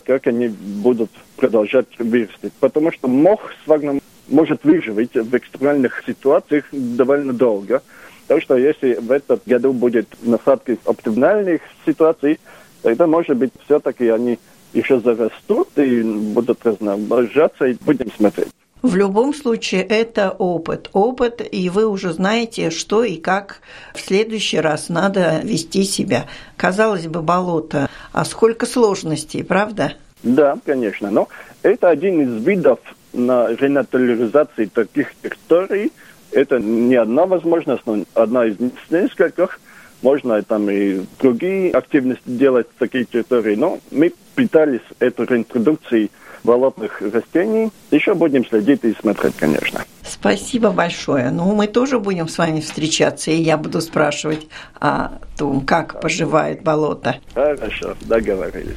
как 0.05 0.27
они 0.27 0.49
будут 0.49 1.11
продолжать 1.37 1.87
вырасти. 1.99 2.51
Потому 2.61 2.93
что 2.93 3.09
мох 3.09 3.53
с 3.65 3.67
вагном 3.67 4.01
может 4.29 4.65
выживать 4.65 5.15
в 5.15 5.37
экстремальных 5.37 6.03
ситуациях 6.07 6.65
довольно 6.73 7.33
долго. 7.33 7.83
Так 8.27 8.43
что 8.43 8.57
если 8.57 8.95
в 8.95 9.11
этот 9.11 9.43
году 9.47 9.73
будет 9.73 10.09
насадки 10.23 10.79
оптимальных 10.85 11.61
ситуациях, 11.85 12.39
тогда, 12.83 13.07
может 13.07 13.37
быть, 13.37 13.53
все-таки 13.65 14.09
они 14.09 14.39
еще 14.73 14.99
зарастут 15.01 15.69
и 15.77 16.03
будут 16.03 16.65
размножаться, 16.65 17.67
и 17.67 17.77
будем 17.85 18.11
смотреть. 18.13 18.49
В 18.85 18.97
любом 18.97 19.33
случае, 19.33 19.81
это 19.81 20.29
опыт. 20.29 20.91
Опыт, 20.93 21.41
и 21.51 21.71
вы 21.71 21.87
уже 21.87 22.13
знаете, 22.13 22.69
что 22.69 23.03
и 23.03 23.17
как 23.17 23.63
в 23.95 24.01
следующий 24.03 24.61
раз 24.61 24.91
надо 24.91 25.41
вести 25.43 25.85
себя. 25.85 26.27
Казалось 26.59 27.07
бы, 27.07 27.23
болото, 27.23 27.89
а 28.13 28.27
сколько 28.27 28.67
сложностей, 28.67 29.43
правда? 29.43 29.95
Да, 30.23 30.59
конечно. 30.67 31.11
Но 31.11 31.31
это 31.63 31.89
один 31.89 32.21
из 32.21 32.45
видов 32.45 32.79
на 33.15 33.49
ренатурализации 33.55 34.67
таких 34.67 35.15
территорий. 35.23 35.91
Это 36.31 36.59
не 36.59 36.97
одна 36.97 37.25
возможность, 37.25 37.85
но 37.87 38.05
одна 38.13 38.45
из 38.45 38.57
нескольких. 38.91 39.61
Можно 40.03 40.43
там 40.43 40.69
и 40.69 41.01
другие 41.19 41.71
активности 41.71 42.23
делать 42.27 42.67
в 42.77 42.79
таких 42.79 43.09
территориях. 43.09 43.59
Но 43.59 43.79
мы 43.91 44.13
пытались 44.35 44.83
эту 44.99 45.25
реинтродукцию 45.25 46.11
болотных 46.45 47.01
растений. 47.01 47.71
Еще 47.91 48.15
будем 48.15 48.47
следить 48.47 48.85
и 48.85 48.95
смотреть, 48.95 49.35
конечно. 49.37 49.85
Спасибо 50.03 50.71
большое. 50.71 51.31
Ну, 51.31 51.55
мы 51.55 51.67
тоже 51.67 51.99
будем 51.99 52.29
с 52.29 52.39
вами 52.39 52.61
встречаться, 52.61 53.31
и 53.31 53.37
я 53.37 53.57
буду 53.57 53.81
спрашивать 53.81 54.47
о 54.79 55.19
том, 55.37 55.63
как 55.63 56.01
поживает 56.01 56.63
болото. 56.63 57.17
Хорошо, 57.35 57.97
договорились. 58.03 58.77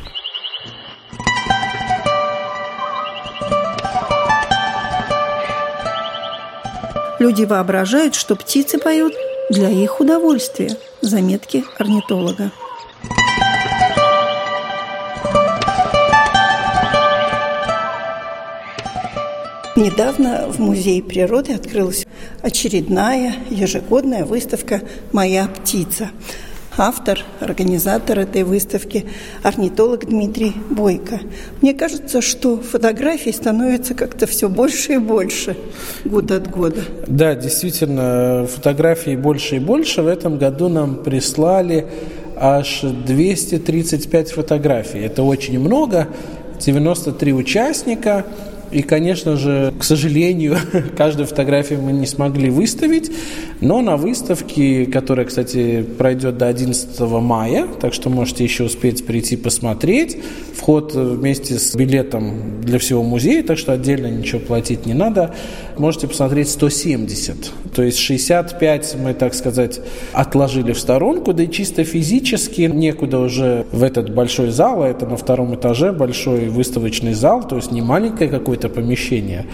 Люди 7.20 7.46
воображают, 7.46 8.14
что 8.14 8.36
птицы 8.36 8.78
поют 8.78 9.14
для 9.50 9.70
их 9.70 10.00
удовольствия. 10.00 10.78
Заметки 11.02 11.64
орнитолога. 11.80 12.52
Недавно 19.78 20.48
в 20.50 20.58
Музее 20.58 21.04
природы 21.04 21.54
открылась 21.54 22.08
очередная 22.42 23.36
ежегодная 23.52 24.26
выставка 24.26 24.82
«Моя 25.12 25.48
птица». 25.48 26.10
Автор, 26.80 27.20
организатор 27.40 28.18
этой 28.18 28.42
выставки– 28.42 29.06
орнитолог 29.44 30.08
Дмитрий 30.08 30.54
Бойко. 30.72 31.20
Мне 31.62 31.76
кажется, 31.76 32.24
что 32.24 32.58
фотографий 32.58 33.32
становится 33.32 33.94
как-то 33.94 34.26
все 34.26 34.50
больше 34.50 34.94
и 34.94 34.98
больше 34.98 35.56
год 36.06 36.32
от 36.32 36.50
года. 36.50 36.82
Да, 37.06 37.36
действительно, 37.36 38.48
фотографий 38.52 39.16
больше 39.16 39.58
и 39.58 39.60
больше. 39.60 40.02
В 40.02 40.08
этом 40.08 40.40
году 40.40 40.70
нам 40.70 41.04
прислали 41.04 41.86
аж 42.36 42.82
235 42.82 44.32
фотографий. 44.32 45.02
Это 45.02 45.22
очень 45.22 45.60
много. 45.60 46.08
93 46.60 47.32
участника– 47.34 48.26
и, 48.72 48.82
конечно 48.82 49.38
же, 49.38 49.74
к 49.80 49.84
сожалению, 49.84 50.58
каждую 50.98 51.28
фотографию 51.28 51.82
мы 51.82 51.92
не 51.92 52.06
смогли 52.06 52.50
выставить, 52.50 53.12
но 53.62 53.82
на 53.82 53.98
выставке, 53.98 54.86
которая, 54.86 55.26
кстати, 55.26 55.84
пройдет 55.98 56.38
до 56.38 56.48
11 56.48 57.00
мая, 57.00 57.68
так 57.80 57.94
что 57.94 58.10
можете 58.10 58.44
еще 58.44 58.66
успеть 58.66 59.06
прийти 59.06 59.36
посмотреть. 59.36 60.18
Вход 60.56 60.94
вместе 60.94 61.60
с 61.60 61.76
билетом 61.76 62.62
для 62.62 62.80
всего 62.80 63.04
музея, 63.04 63.44
так 63.44 63.58
что 63.58 63.74
отдельно 63.74 64.08
ничего 64.08 64.40
платить 64.40 64.86
не 64.86 64.94
надо. 64.94 65.34
Можете 65.78 66.08
посмотреть 66.08 66.50
170. 66.50 67.52
То 67.74 67.84
есть 67.84 68.00
65 68.00 68.96
мы, 69.00 69.14
так 69.14 69.34
сказать, 69.34 69.80
отложили 70.14 70.74
в 70.74 70.80
сторонку, 70.80 71.34
да 71.34 71.44
и 71.44 71.52
чисто 71.52 71.84
физически 71.84 72.62
некуда 72.62 73.20
уже 73.20 73.66
в 73.72 73.84
этот 73.84 74.14
большой 74.14 74.50
зал, 74.50 74.84
а 74.84 74.88
это 74.88 75.06
на 75.06 75.18
втором 75.18 75.56
этаже 75.56 75.92
большой 75.92 76.50
выставочный 76.50 77.14
зал, 77.14 77.48
то 77.48 77.56
есть 77.56 77.72
не 77.72 77.82
маленькое 77.82 78.30
какое-то 78.58 78.70
помещение. 78.70 79.46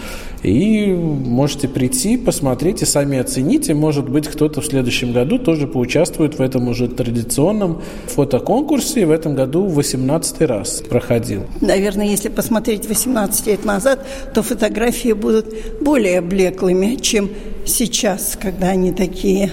И 0.42 0.86
можете 0.86 1.68
прийти, 1.68 2.16
посмотреть 2.16 2.82
и 2.82 2.84
сами 2.84 3.18
оцените. 3.18 3.74
Может 3.74 4.08
быть, 4.08 4.28
кто-то 4.28 4.60
в 4.60 4.66
следующем 4.66 5.12
году 5.12 5.38
тоже 5.38 5.66
поучаствует 5.66 6.38
в 6.38 6.42
этом 6.42 6.68
уже 6.68 6.88
традиционном 6.88 7.80
фотоконкурсе. 8.06 9.06
В 9.06 9.10
этом 9.10 9.34
году 9.34 9.66
18 9.66 10.42
раз 10.42 10.82
проходил. 10.88 11.44
Наверное, 11.60 12.06
если 12.06 12.28
посмотреть 12.28 12.88
18 12.88 13.46
лет 13.46 13.64
назад, 13.64 14.06
то 14.34 14.42
фотографии 14.42 15.12
будут 15.12 15.46
более 15.80 16.20
блеклыми, 16.20 16.96
чем 16.96 17.30
сейчас, 17.66 18.38
когда 18.40 18.68
они 18.68 18.92
такие 18.92 19.50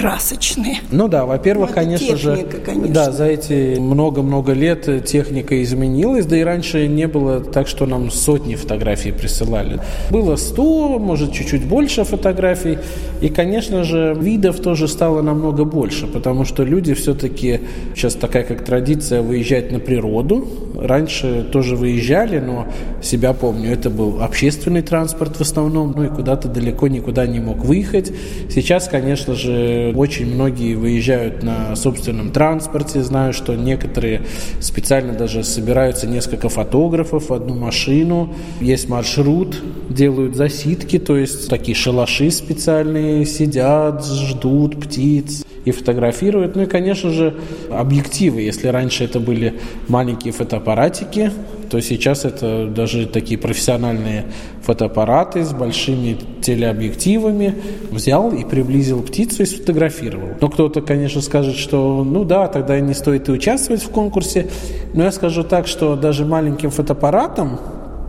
красочные. 0.00 0.78
Ну 0.90 1.08
да, 1.08 1.26
во-первых, 1.26 1.70
ну, 1.70 1.74
конечно 1.74 2.16
техника, 2.16 2.56
же, 2.56 2.62
конечно. 2.64 2.94
да, 2.94 3.12
за 3.12 3.26
эти 3.26 3.78
много-много 3.78 4.52
лет 4.52 5.04
техника 5.04 5.62
изменилась, 5.62 6.26
да 6.26 6.36
и 6.36 6.42
раньше 6.42 6.86
не 6.86 7.06
было 7.06 7.40
так, 7.40 7.68
что 7.68 7.86
нам 7.86 8.10
сотни 8.10 8.54
фотографий 8.54 9.12
присылали. 9.12 9.80
Было 10.10 10.36
100, 10.36 10.98
может, 10.98 11.32
чуть-чуть 11.32 11.66
больше 11.66 12.04
фотографий, 12.04 12.78
и, 13.20 13.28
конечно 13.28 13.84
же, 13.84 14.16
видов 14.18 14.60
тоже 14.60 14.88
стало 14.88 15.22
намного 15.22 15.64
больше, 15.64 16.06
потому 16.06 16.44
что 16.44 16.62
люди 16.62 16.94
все-таки, 16.94 17.60
сейчас 17.94 18.14
такая 18.14 18.44
как 18.44 18.64
традиция 18.64 19.22
выезжать 19.22 19.72
на 19.72 19.78
природу, 19.78 20.46
раньше 20.78 21.46
тоже 21.50 21.76
выезжали, 21.76 22.38
но 22.38 22.66
себя 23.02 23.32
помню, 23.32 23.72
это 23.72 23.90
был 23.90 24.22
общественный 24.22 24.82
транспорт 24.82 25.36
в 25.36 25.40
основном, 25.40 25.92
ну 25.96 26.04
и 26.04 26.08
куда-то 26.08 26.48
далеко 26.48 26.88
никуда 26.88 27.26
не 27.26 27.40
мог 27.40 27.64
выехать. 27.64 28.12
Сейчас, 28.48 28.88
конечно 28.88 29.34
же, 29.34 29.92
очень 29.96 30.32
многие 30.32 30.74
выезжают 30.74 31.42
на 31.42 31.74
собственном 31.76 32.30
транспорте. 32.30 33.02
Знаю, 33.02 33.32
что 33.32 33.54
некоторые 33.54 34.22
специально 34.60 35.12
даже 35.12 35.44
собираются 35.44 36.06
несколько 36.06 36.48
фотографов 36.48 37.30
в 37.30 37.34
одну 37.34 37.54
машину. 37.54 38.34
Есть 38.60 38.88
маршрут, 38.88 39.56
делают 39.88 40.36
засидки, 40.36 40.98
то 40.98 41.16
есть 41.16 41.48
такие 41.48 41.74
шалаши 41.74 42.30
специальные, 42.30 43.26
сидят, 43.26 44.04
ждут 44.06 44.80
птиц 44.80 45.44
и 45.64 45.70
фотографируют. 45.70 46.56
Ну 46.56 46.62
и, 46.62 46.66
конечно 46.66 47.10
же, 47.10 47.34
объективы. 47.70 48.40
Если 48.42 48.68
раньше 48.68 49.04
это 49.04 49.20
были 49.20 49.54
маленькие 49.88 50.32
фотоаппаратики, 50.32 51.30
то 51.70 51.80
сейчас 51.80 52.24
это 52.24 52.66
даже 52.66 53.06
такие 53.06 53.38
профессиональные 53.38 54.24
фотоаппараты 54.62 55.44
с 55.44 55.52
большими 55.52 56.16
телеобъективами. 56.40 57.54
Взял 57.90 58.32
и 58.32 58.44
приблизил 58.44 59.02
птицу 59.02 59.42
и 59.42 59.46
сфотографировал. 59.46 60.30
Но 60.40 60.48
кто-то, 60.48 60.80
конечно, 60.80 61.20
скажет, 61.20 61.56
что 61.56 62.04
ну 62.04 62.24
да, 62.24 62.46
тогда 62.48 62.78
не 62.80 62.94
стоит 62.94 63.28
и 63.28 63.32
участвовать 63.32 63.82
в 63.82 63.90
конкурсе. 63.90 64.48
Но 64.94 65.04
я 65.04 65.12
скажу 65.12 65.44
так, 65.44 65.66
что 65.66 65.96
даже 65.96 66.24
маленьким 66.24 66.70
фотоаппаратом 66.70 67.60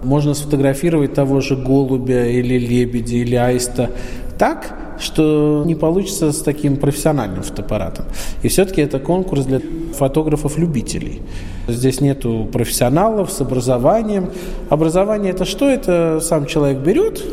можно 0.04 0.34
сфотографировать 0.34 1.14
того 1.14 1.42
же 1.42 1.58
голубя 1.58 2.26
или 2.26 2.58
лебедя 2.58 3.18
или 3.18 3.36
аиста 3.36 3.90
так, 4.38 4.74
что 5.00 5.64
не 5.66 5.76
получится 5.76 6.32
с 6.32 6.42
таким 6.42 6.78
профессиональным 6.78 7.44
фотоаппаратом. 7.44 8.06
И 8.44 8.48
все-таки 8.48 8.82
это 8.82 9.00
конкурс 9.00 9.46
для 9.46 9.62
фотографов-любителей. 9.98 11.22
Здесь 11.68 12.02
нету 12.02 12.48
профессионалов 12.52 13.32
с 13.32 13.42
образованием. 13.42 14.30
Образование 14.70 15.32
это 15.32 15.46
что? 15.46 15.70
Это 15.70 16.20
сам 16.22 16.46
человек 16.46 16.80
берет 16.80 17.24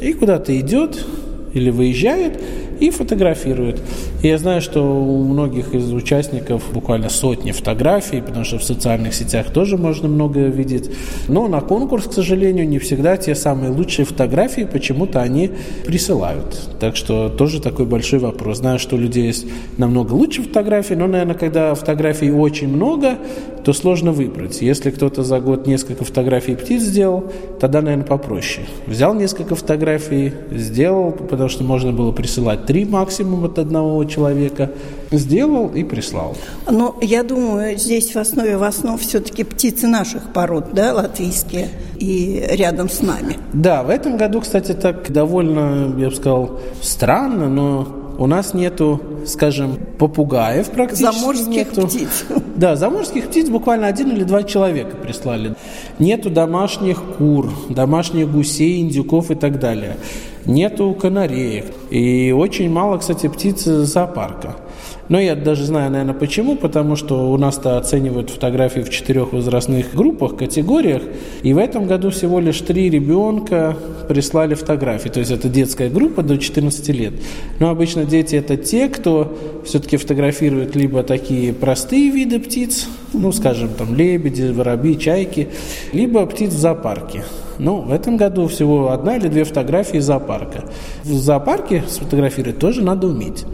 и 0.00 0.12
куда-то 0.12 0.58
идет 0.58 1.04
или 1.52 1.70
выезжает 1.70 2.40
и 2.80 2.90
фотографирует. 2.90 3.80
И 4.22 4.28
я 4.28 4.38
знаю, 4.38 4.60
что 4.60 4.82
у 4.82 5.24
многих 5.24 5.74
из 5.74 5.92
участников 5.92 6.62
буквально 6.72 7.08
сотни 7.08 7.52
фотографий, 7.52 8.20
потому 8.20 8.44
что 8.44 8.58
в 8.58 8.64
социальных 8.64 9.14
сетях 9.14 9.50
тоже 9.50 9.76
можно 9.76 10.08
много 10.08 10.40
видеть. 10.40 10.90
Но 11.28 11.48
на 11.48 11.60
конкурс, 11.60 12.04
к 12.06 12.12
сожалению, 12.12 12.68
не 12.68 12.78
всегда 12.78 13.16
те 13.16 13.34
самые 13.34 13.70
лучшие 13.70 14.04
фотографии 14.04 14.68
почему-то 14.70 15.20
они 15.20 15.50
присылают. 15.86 16.58
Так 16.80 16.96
что 16.96 17.28
тоже 17.28 17.60
такой 17.60 17.86
большой 17.86 18.18
вопрос. 18.18 18.58
Знаю, 18.58 18.78
что 18.78 18.96
у 18.96 18.98
людей 18.98 19.26
есть 19.26 19.46
намного 19.78 20.14
лучше 20.14 20.42
фотографий, 20.42 20.94
но, 20.94 21.06
наверное, 21.06 21.34
когда 21.34 21.74
фотографий 21.74 22.30
очень 22.30 22.68
много, 22.68 23.18
то 23.64 23.72
сложно 23.72 24.12
выбрать. 24.12 24.62
Если 24.62 24.90
кто-то 24.90 25.22
за 25.22 25.40
год 25.40 25.66
несколько 25.66 26.04
фотографий 26.04 26.54
птиц 26.54 26.82
сделал, 26.82 27.32
тогда, 27.60 27.82
наверное, 27.82 28.06
попроще. 28.06 28.66
Взял 28.86 29.14
несколько 29.14 29.56
фотографий, 29.56 30.32
сделал, 30.52 31.10
потому 31.10 31.48
что 31.48 31.64
можно 31.64 31.92
было 31.92 32.12
присылать 32.12 32.65
три 32.66 32.84
максимум 32.84 33.44
от 33.44 33.58
одного 33.58 34.04
человека, 34.04 34.70
сделал 35.10 35.68
и 35.68 35.84
прислал. 35.84 36.36
Но 36.70 36.96
я 37.00 37.22
думаю, 37.22 37.78
здесь 37.78 38.14
в 38.14 38.18
основе 38.18 38.56
в 38.56 38.62
основу 38.62 38.98
все-таки 38.98 39.44
птицы 39.44 39.86
наших 39.86 40.32
пород, 40.32 40.72
да, 40.72 40.94
латвийские, 40.94 41.68
и 41.98 42.44
рядом 42.50 42.88
с 42.88 43.00
нами. 43.00 43.36
Да, 43.52 43.82
в 43.82 43.90
этом 43.90 44.16
году, 44.16 44.40
кстати, 44.40 44.72
так 44.72 45.10
довольно, 45.10 45.94
я 45.98 46.08
бы 46.08 46.14
сказал, 46.14 46.60
странно, 46.82 47.48
но 47.48 48.05
у 48.18 48.26
нас 48.26 48.54
нету, 48.54 49.00
скажем, 49.26 49.78
попугаев 49.98 50.70
практически 50.70 51.04
Заморских 51.18 51.48
нету. 51.48 51.86
птиц. 51.86 52.24
Да, 52.56 52.74
заморских 52.74 53.26
птиц 53.28 53.50
буквально 53.50 53.86
один 53.86 54.12
или 54.12 54.24
два 54.24 54.42
человека 54.42 54.96
прислали. 54.96 55.54
Нету 55.98 56.30
домашних 56.30 57.02
кур, 57.18 57.52
домашних 57.68 58.30
гусей, 58.32 58.80
индюков 58.80 59.30
и 59.30 59.34
так 59.34 59.58
далее. 59.60 59.98
Нету 60.46 60.94
канареек. 60.94 61.66
И 61.90 62.32
очень 62.32 62.70
мало, 62.70 62.96
кстати, 62.96 63.28
птиц 63.28 63.64
зоопарка. 63.64 64.56
Но 65.08 65.20
я 65.20 65.36
даже 65.36 65.64
знаю, 65.64 65.90
наверное, 65.90 66.14
почему. 66.14 66.56
Потому 66.56 66.96
что 66.96 67.30
у 67.30 67.36
нас-то 67.36 67.78
оценивают 67.78 68.30
фотографии 68.30 68.80
в 68.80 68.90
четырех 68.90 69.32
возрастных 69.32 69.94
группах, 69.94 70.36
категориях. 70.36 71.02
И 71.42 71.52
в 71.52 71.58
этом 71.58 71.86
году 71.86 72.10
всего 72.10 72.40
лишь 72.40 72.60
три 72.60 72.90
ребенка 72.90 73.76
прислали 74.08 74.54
фотографии. 74.54 75.08
То 75.08 75.20
есть 75.20 75.30
это 75.30 75.48
детская 75.48 75.88
группа 75.88 76.22
до 76.22 76.38
14 76.38 76.88
лет. 76.88 77.14
Но 77.60 77.70
обычно 77.70 78.04
дети 78.04 78.36
это 78.36 78.56
те, 78.56 78.88
кто 78.88 79.36
все-таки 79.64 79.96
фотографирует 79.96 80.74
либо 80.76 81.02
такие 81.02 81.52
простые 81.52 82.10
виды 82.10 82.40
птиц, 82.40 82.86
ну, 83.12 83.32
скажем, 83.32 83.70
там 83.70 83.94
лебеди, 83.94 84.50
воробьи, 84.52 84.98
чайки, 84.98 85.48
либо 85.92 86.26
птиц 86.26 86.52
в 86.52 86.58
зоопарке. 86.58 87.24
Ну, 87.58 87.80
в 87.80 87.92
этом 87.92 88.16
году 88.16 88.46
всего 88.48 88.90
одна 88.90 89.16
или 89.16 89.28
две 89.28 89.44
фотографии 89.44 89.98
зоопарка. 89.98 90.64
В 91.04 91.12
зоопарке 91.12 91.84
сфотографировать 91.88 92.58
тоже 92.58 92.82
надо 92.82 93.06
уметь. 93.06 93.44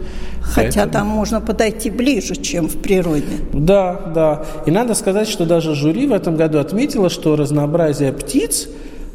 Хотя 0.41 0.81
Поэтому... 0.83 0.91
там 0.91 1.07
можно 1.07 1.41
подойти 1.41 1.89
ближе, 1.89 2.35
чем 2.35 2.67
в 2.67 2.77
природе. 2.77 3.23
Да, 3.53 3.93
да. 4.13 4.45
И 4.65 4.71
надо 4.71 4.93
сказать, 4.93 5.27
что 5.27 5.45
даже 5.45 5.73
жюри 5.75 6.07
в 6.07 6.13
этом 6.13 6.35
году 6.35 6.59
отметило, 6.59 7.09
что 7.09 7.35
разнообразие 7.35 8.11
птиц 8.11 8.67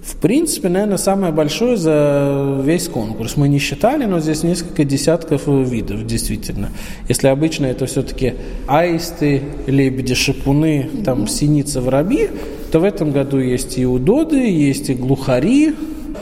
в 0.08 0.16
принципе, 0.16 0.68
наверное, 0.68 0.96
самое 0.96 1.32
большое 1.32 1.76
за 1.76 2.60
весь 2.64 2.88
конкурс. 2.88 3.36
Мы 3.36 3.48
не 3.48 3.58
считали, 3.58 4.06
но 4.06 4.20
здесь 4.20 4.42
несколько 4.42 4.84
десятков 4.84 5.46
видов, 5.46 6.06
действительно. 6.06 6.70
Если 7.08 7.28
обычно 7.28 7.66
это 7.66 7.84
все-таки 7.84 8.34
аисты, 8.66 9.42
лебеди, 9.66 10.14
шипуны, 10.14 10.88
там 11.04 11.28
синица, 11.28 11.82
воробьи, 11.82 12.30
то 12.70 12.80
в 12.80 12.84
этом 12.84 13.12
году 13.12 13.38
есть 13.38 13.78
и 13.78 13.86
удоды, 13.86 14.36
есть 14.36 14.90
и 14.90 14.94
глухари, 14.94 15.74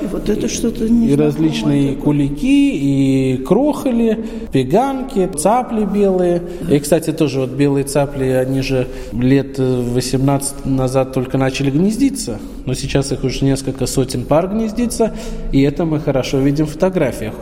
и 0.02 0.06
вот 0.06 0.28
это 0.28 0.48
что-то 0.48 0.84
И 0.84 1.14
различные 1.16 1.90
такое. 1.90 2.02
кулики, 2.02 2.74
и 2.74 3.36
крохоли, 3.38 4.24
пеганки, 4.52 5.28
цапли 5.38 5.84
белые. 5.84 6.42
И, 6.70 6.78
кстати, 6.78 7.12
тоже 7.12 7.40
вот 7.40 7.50
белые 7.50 7.84
цапли, 7.84 8.24
они 8.26 8.60
же 8.60 8.88
лет 9.12 9.58
18 9.58 10.66
назад 10.66 11.12
только 11.12 11.38
начали 11.38 11.70
гнездиться. 11.70 12.38
Но 12.66 12.74
сейчас 12.74 13.12
их 13.12 13.24
уже 13.24 13.44
несколько 13.44 13.86
сотен 13.86 14.24
пар 14.24 14.48
гнездится. 14.48 15.14
И 15.52 15.62
это 15.62 15.84
мы 15.84 15.98
хорошо 16.00 16.38
видим 16.38 16.66
в 16.66 16.70
фотографиях 16.70 17.34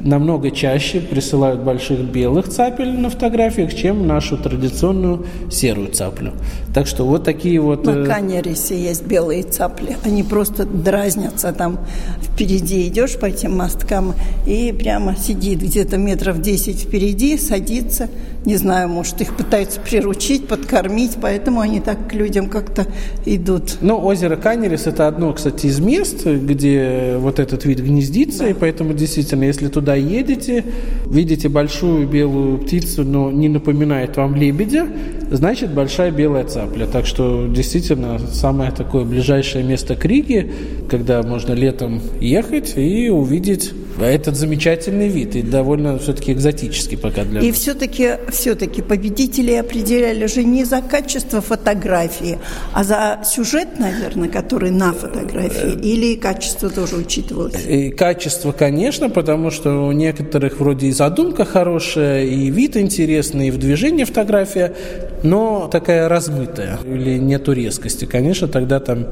намного 0.00 0.50
чаще 0.50 1.00
присылают 1.00 1.62
больших 1.62 2.00
белых 2.00 2.48
цапель 2.48 2.98
на 2.98 3.10
фотографиях, 3.10 3.74
чем 3.74 4.06
нашу 4.06 4.36
традиционную 4.36 5.26
серую 5.50 5.88
цаплю. 5.88 6.32
Так 6.74 6.86
что 6.86 7.04
вот 7.04 7.24
такие 7.24 7.60
вот... 7.60 7.84
На 7.84 7.90
э, 7.90 8.06
Канерисе 8.06 8.80
есть 8.80 9.06
белые 9.06 9.42
цапли. 9.42 9.96
Они 10.04 10.22
просто 10.22 10.64
дразнятся 10.64 11.52
там. 11.52 11.78
Впереди 12.22 12.86
идешь 12.86 13.18
по 13.18 13.26
этим 13.26 13.56
мосткам 13.56 14.14
и 14.46 14.72
прямо 14.72 15.16
сидит 15.16 15.60
где-то 15.60 15.96
метров 15.96 16.40
10 16.40 16.80
впереди, 16.80 17.36
садится. 17.36 18.08
Не 18.44 18.56
знаю, 18.56 18.88
может, 18.88 19.20
их 19.20 19.36
пытаются 19.36 19.80
приручить, 19.80 20.46
подкормить, 20.46 21.16
поэтому 21.20 21.60
они 21.60 21.80
так 21.80 22.08
к 22.08 22.14
людям 22.14 22.48
как-то 22.48 22.86
идут. 23.26 23.78
Ну, 23.80 23.98
озеро 23.98 24.36
Канерис– 24.36 24.86
это 24.86 25.08
одно, 25.08 25.32
кстати, 25.32 25.66
из 25.66 25.80
мест, 25.80 26.24
где 26.24 27.16
вот 27.18 27.40
этот 27.40 27.64
вид 27.64 27.80
гнездится, 27.80 28.44
да. 28.44 28.50
и 28.50 28.52
поэтому 28.52 28.94
действительно, 28.94 29.44
если 29.44 29.68
туда 29.68 29.87
туда 29.88 29.94
едете, 29.94 30.64
видите 31.06 31.48
большую 31.48 32.06
белую 32.06 32.58
птицу, 32.58 33.04
но 33.04 33.30
не 33.30 33.48
напоминает 33.48 34.18
вам 34.18 34.34
лебедя, 34.34 34.86
значит 35.30 35.72
большая 35.72 36.10
белая 36.10 36.44
цапля. 36.44 36.86
Так 36.86 37.06
что 37.06 37.46
действительно 37.48 38.18
самое 38.18 38.70
такое 38.70 39.04
ближайшее 39.04 39.64
место 39.64 39.96
к 39.96 40.04
Риге, 40.04 40.50
когда 40.90 41.22
можно 41.22 41.54
летом 41.54 42.02
ехать 42.20 42.74
и 42.76 43.08
увидеть 43.08 43.72
этот 44.04 44.36
замечательный 44.36 45.08
вид 45.08 45.36
и 45.36 45.42
довольно 45.42 45.98
все-таки 45.98 46.32
экзотический 46.32 46.96
пока 46.96 47.24
для 47.24 47.40
И 47.40 47.52
все-таки 47.52 48.12
все-таки 48.30 48.82
победители 48.82 49.52
определяли 49.54 50.26
же 50.26 50.44
не 50.44 50.64
за 50.64 50.80
качество 50.80 51.40
фотографии, 51.40 52.38
а 52.72 52.84
за 52.84 53.20
сюжет, 53.24 53.78
наверное, 53.78 54.28
который 54.28 54.70
на 54.70 54.92
фотографии, 54.92 55.76
э, 55.76 55.80
или 55.80 56.14
качество 56.16 56.70
тоже 56.70 56.96
учитывалось? 56.96 57.54
И 57.66 57.90
качество, 57.90 58.52
конечно, 58.52 59.10
потому 59.10 59.50
что 59.50 59.86
у 59.86 59.92
некоторых 59.92 60.60
вроде 60.60 60.88
и 60.88 60.92
задумка 60.92 61.44
хорошая, 61.44 62.24
и 62.24 62.50
вид 62.50 62.76
интересный, 62.76 63.48
и 63.48 63.50
в 63.50 63.58
движении 63.58 64.04
фотография, 64.04 64.74
но 65.22 65.68
такая 65.70 66.08
размытая 66.08 66.78
или 66.86 67.18
нету 67.18 67.52
резкости, 67.52 68.04
конечно, 68.04 68.48
тогда 68.48 68.80
там 68.80 69.06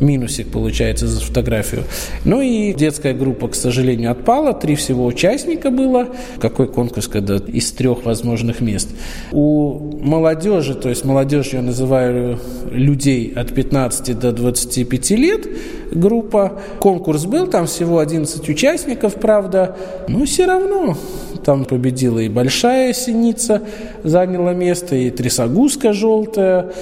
минусик 0.00 0.50
получается 0.50 1.06
за 1.06 1.20
фотографию. 1.20 1.84
Ну 2.24 2.40
и 2.40 2.72
детская 2.72 3.14
группа, 3.14 3.48
к 3.48 3.54
сожалению, 3.54 4.10
отпала 4.10 4.31
попало, 4.32 4.54
три 4.54 4.76
всего 4.76 5.04
участника 5.04 5.70
было. 5.70 6.08
Какой 6.40 6.66
конкурс, 6.66 7.06
когда 7.06 7.36
из 7.36 7.70
трех 7.72 8.06
возможных 8.06 8.62
мест. 8.62 8.88
У 9.30 9.98
молодежи, 10.00 10.74
то 10.74 10.88
есть 10.88 11.04
молодежь 11.04 11.52
я 11.52 11.60
называю 11.60 12.38
людей 12.70 13.30
от 13.36 13.52
15 13.52 14.18
до 14.18 14.32
25 14.32 15.10
лет, 15.10 15.46
группа. 15.90 16.60
Конкурс 16.80 17.26
был, 17.26 17.46
там 17.46 17.66
всего 17.66 17.98
11 17.98 18.48
участников, 18.48 19.16
правда, 19.16 19.76
но 20.08 20.24
все 20.24 20.46
равно 20.46 20.96
там 21.44 21.64
победила 21.64 22.20
и 22.20 22.28
Большая 22.28 22.94
Синица, 22.94 23.62
заняла 24.02 24.54
место, 24.54 24.96
и 24.96 25.10
Трясогузка 25.10 25.92
желтая, 25.92 26.72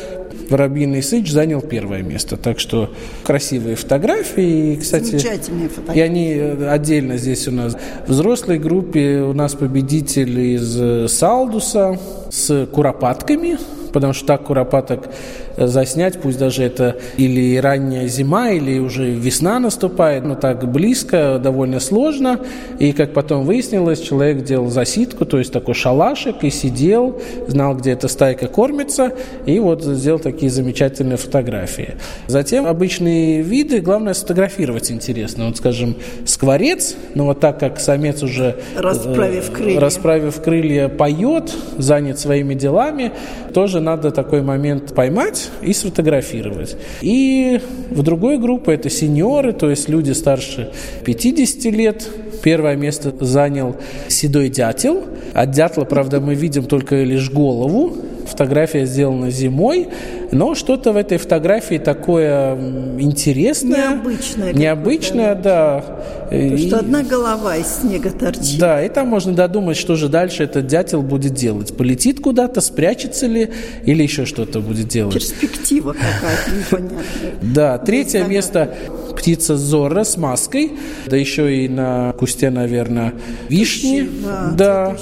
Воробьиный 0.48 1.02
Сыч 1.02 1.30
занял 1.30 1.60
первое 1.60 2.02
место. 2.02 2.36
Так 2.36 2.58
что 2.58 2.90
красивые 3.22 3.76
фотографии. 3.76 4.74
И, 4.74 4.76
кстати, 4.76 5.04
Замечательные 5.04 5.68
фотографии. 5.68 5.98
И 5.98 6.02
они 6.02 6.32
отдельно 6.66 7.16
здесь 7.16 7.46
у 7.48 7.52
нас. 7.52 7.76
В 8.06 8.10
взрослой 8.10 8.58
группе 8.58 9.20
у 9.20 9.32
нас 9.32 9.54
победитель 9.54 10.38
из 10.38 11.12
Салдуса 11.12 11.98
с 12.30 12.66
куропатками, 12.66 13.58
потому 13.92 14.12
что 14.12 14.26
так 14.26 14.44
куропаток 14.44 15.08
заснять, 15.56 16.20
пусть 16.20 16.38
даже 16.38 16.62
это 16.62 16.96
или 17.16 17.56
ранняя 17.58 18.06
зима, 18.06 18.50
или 18.50 18.78
уже 18.78 19.10
весна 19.10 19.58
наступает, 19.58 20.24
но 20.24 20.36
так 20.36 20.70
близко, 20.70 21.40
довольно 21.42 21.80
сложно. 21.80 22.40
И 22.78 22.92
как 22.92 23.12
потом 23.12 23.44
выяснилось, 23.44 24.00
человек 24.00 24.44
делал 24.44 24.68
засидку, 24.68 25.26
то 25.26 25.38
есть 25.38 25.52
такой 25.52 25.74
шалашик, 25.74 26.44
и 26.44 26.50
сидел, 26.50 27.20
знал, 27.48 27.74
где 27.74 27.92
эта 27.92 28.08
стайка 28.08 28.46
кормится, 28.46 29.12
и 29.44 29.58
вот 29.58 29.82
сделал 29.82 30.20
такие 30.20 30.50
замечательные 30.50 31.16
фотографии. 31.16 31.96
Затем 32.28 32.66
обычные 32.66 33.42
виды, 33.42 33.80
главное 33.80 34.14
сфотографировать 34.14 34.90
интересно. 34.92 35.46
Вот, 35.46 35.56
скажем, 35.56 35.96
скворец, 36.26 36.94
но 37.14 37.26
вот 37.26 37.40
так 37.40 37.58
как 37.58 37.80
самец 37.80 38.22
уже 38.22 38.56
расправив 38.76 39.50
крылья, 39.50 39.80
расправив 39.80 40.40
крылья 40.40 40.88
поет, 40.88 41.52
занят 41.76 42.19
своими 42.20 42.54
делами, 42.54 43.12
тоже 43.52 43.80
надо 43.80 44.10
такой 44.10 44.42
момент 44.42 44.94
поймать, 44.94 45.50
и 45.62 45.72
сфотографировать. 45.72 46.76
И 47.00 47.60
в 47.90 48.02
другой 48.02 48.38
группе 48.38 48.72
это 48.72 48.90
сеньоры, 48.90 49.52
то 49.52 49.70
есть 49.70 49.88
люди 49.88 50.12
старше 50.12 50.70
50 51.04 51.64
лет. 51.72 52.08
Первое 52.42 52.76
место 52.76 53.12
занял 53.20 53.76
седой 54.08 54.48
дятел. 54.48 55.04
От 55.34 55.50
дятла, 55.50 55.84
правда, 55.84 56.20
мы 56.20 56.34
видим 56.34 56.64
только 56.64 57.02
лишь 57.02 57.30
голову. 57.30 57.96
Фотография 58.30 58.86
сделана 58.86 59.30
зимой, 59.30 59.88
но 60.30 60.54
что-то 60.54 60.92
в 60.92 60.96
этой 60.96 61.18
фотографии 61.18 61.78
такое 61.78 62.54
интересное. 62.98 63.90
Необычное. 63.90 64.52
Необычное, 64.52 65.34
да. 65.34 65.84
То, 66.30 66.58
что 66.58 66.78
одна 66.78 67.02
голова 67.02 67.56
из 67.56 67.66
снега 67.66 68.10
торчит. 68.10 68.58
Да, 68.58 68.82
и 68.84 68.88
там 68.88 69.08
можно 69.08 69.34
додумать, 69.34 69.76
что 69.76 69.96
же 69.96 70.08
дальше 70.08 70.44
этот 70.44 70.66
дятел 70.66 71.02
будет 71.02 71.34
делать. 71.34 71.76
Полетит 71.76 72.20
куда-то, 72.20 72.60
спрячется 72.60 73.26
ли 73.26 73.50
или 73.84 74.02
еще 74.02 74.24
что-то 74.26 74.60
будет 74.60 74.88
делать. 74.88 75.14
Перспектива 75.14 75.92
какая-то 75.92 76.50
непонятная. 76.56 77.32
Да, 77.42 77.78
третье 77.78 78.24
место 78.24 78.74
птица 79.16 79.56
Зора 79.56 80.04
с 80.04 80.16
маской, 80.16 80.72
да 81.06 81.16
еще 81.16 81.64
и 81.64 81.68
на 81.68 82.12
кусте, 82.12 82.50
наверное, 82.50 83.14
вишни. 83.48 84.08
Да, 84.24 84.52
да. 84.56 84.96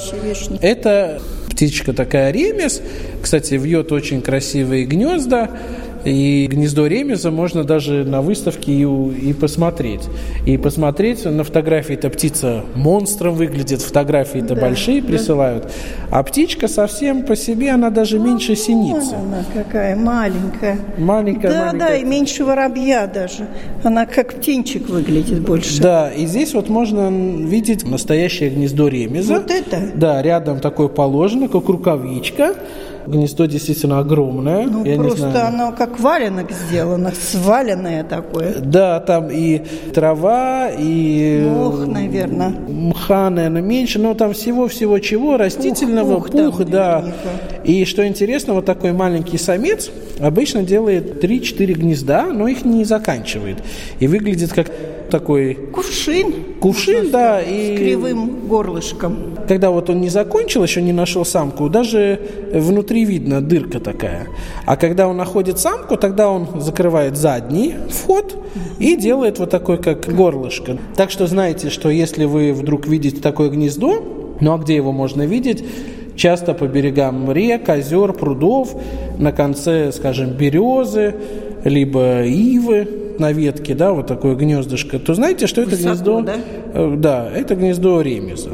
Это 0.60 1.20
птичка 1.58 1.92
такая 1.92 2.30
ремес. 2.30 2.80
Кстати, 3.20 3.54
вьет 3.54 3.90
очень 3.90 4.22
красивые 4.22 4.84
гнезда. 4.84 5.50
И 6.04 6.46
гнездо 6.50 6.86
ремеза 6.86 7.30
можно 7.30 7.64
даже 7.64 8.04
на 8.04 8.22
выставке 8.22 8.72
и, 8.72 8.82
и 8.82 9.32
посмотреть. 9.32 10.02
И 10.46 10.56
посмотреть 10.56 11.24
на 11.24 11.44
фотографии 11.44 11.94
эта 11.94 12.10
птица 12.10 12.64
монстром 12.74 13.34
выглядит, 13.34 13.82
фотографии-то 13.82 14.54
да, 14.54 14.60
большие 14.60 15.02
да. 15.02 15.08
присылают. 15.08 15.72
А 16.10 16.22
птичка 16.22 16.68
совсем 16.68 17.24
по 17.24 17.36
себе, 17.36 17.70
она 17.70 17.90
даже 17.90 18.18
меньше 18.18 18.56
синицы. 18.56 19.14
Она 19.14 19.44
какая 19.52 19.96
маленькая. 19.96 20.78
Маленькая, 20.98 21.50
да, 21.50 21.66
маленькая. 21.66 21.88
Да, 21.88 21.96
и 21.96 22.04
меньше 22.04 22.44
воробья 22.44 23.06
даже. 23.06 23.46
Она 23.82 24.06
как 24.06 24.34
птенчик 24.34 24.88
выглядит 24.88 25.40
больше. 25.40 25.80
Да, 25.82 26.10
и 26.10 26.26
здесь 26.26 26.54
вот 26.54 26.68
можно 26.68 27.10
видеть 27.10 27.84
настоящее 27.84 28.50
гнездо 28.50 28.88
ремеза. 28.88 29.34
Вот 29.34 29.50
это? 29.50 29.90
Да, 29.94 30.22
рядом 30.22 30.60
такое 30.60 30.88
положено, 30.88 31.48
как 31.48 31.68
рукавичка. 31.68 32.54
Гнездо 33.08 33.46
действительно 33.46 33.98
огромное. 33.98 34.66
Ну, 34.66 34.84
Я 34.84 34.96
просто 34.96 35.46
оно 35.46 35.72
как 35.72 35.98
валенок 35.98 36.50
сделано, 36.50 37.12
сваленное 37.12 38.04
такое. 38.04 38.56
Да, 38.58 39.00
там 39.00 39.30
и 39.30 39.62
трава, 39.94 40.68
и... 40.76 41.46
Мох, 41.48 41.86
наверное. 41.86 42.50
Мха, 42.68 43.30
наверное, 43.30 43.62
меньше, 43.62 43.98
но 43.98 44.14
там 44.14 44.32
всего-всего 44.32 44.98
чего, 44.98 45.36
растительного, 45.36 46.16
пух, 46.16 46.30
пух, 46.30 46.58
пух 46.58 46.66
да. 46.66 46.96
наверняка. 46.98 47.62
И 47.64 47.84
что 47.84 48.06
интересно, 48.06 48.54
вот 48.54 48.66
такой 48.66 48.92
маленький 48.92 49.38
самец 49.38 49.90
обычно 50.20 50.62
делает 50.62 51.22
3-4 51.22 51.72
гнезда, 51.72 52.26
но 52.26 52.48
их 52.48 52.64
не 52.64 52.84
заканчивает. 52.84 53.58
И 54.00 54.06
выглядит 54.06 54.52
как 54.52 54.70
такой... 55.08 55.54
Кувшин. 55.72 56.32
Кувшин, 56.60 57.10
да. 57.10 57.40
И... 57.40 57.76
С 57.76 57.78
кривым 57.78 58.46
горлышком. 58.46 59.36
Когда 59.48 59.70
вот 59.70 59.90
он 59.90 60.00
не 60.00 60.08
закончил, 60.08 60.62
еще 60.62 60.82
не 60.82 60.92
нашел 60.92 61.24
самку, 61.24 61.68
даже 61.68 62.20
внутри 62.52 63.04
видно 63.04 63.40
дырка 63.40 63.80
такая. 63.80 64.28
А 64.66 64.76
когда 64.76 65.08
он 65.08 65.16
находит 65.16 65.58
самку, 65.58 65.96
тогда 65.96 66.28
он 66.28 66.60
закрывает 66.60 67.16
задний 67.16 67.74
вход 67.90 68.36
и 68.78 68.96
делает 68.96 69.38
вот 69.38 69.50
такой, 69.50 69.78
как 69.78 70.06
горлышко. 70.14 70.78
Так 70.96 71.10
что 71.10 71.26
знаете, 71.26 71.70
что 71.70 71.90
если 71.90 72.24
вы 72.24 72.52
вдруг 72.52 72.86
видите 72.86 73.20
такое 73.20 73.48
гнездо, 73.48 74.36
ну 74.40 74.52
а 74.52 74.58
где 74.58 74.76
его 74.76 74.92
можно 74.92 75.22
видеть? 75.22 75.64
Часто 76.16 76.52
по 76.52 76.66
берегам 76.66 77.30
рек, 77.30 77.68
озер, 77.68 78.12
прудов, 78.12 78.74
на 79.18 79.30
конце, 79.30 79.92
скажем, 79.92 80.30
березы, 80.32 81.14
либо 81.64 82.24
ивы, 82.24 82.88
на 83.18 83.32
ветке, 83.32 83.74
да, 83.74 83.92
вот 83.92 84.06
такое 84.06 84.34
гнездышко, 84.34 84.98
то 84.98 85.14
знаете, 85.14 85.46
что 85.46 85.62
это 85.62 85.70
Высоко, 85.70 85.88
гнездо? 85.88 86.20
Да? 86.22 86.36
Э, 86.74 86.94
да, 86.96 87.30
это 87.34 87.54
гнездо 87.54 88.00
ремеза 88.00 88.50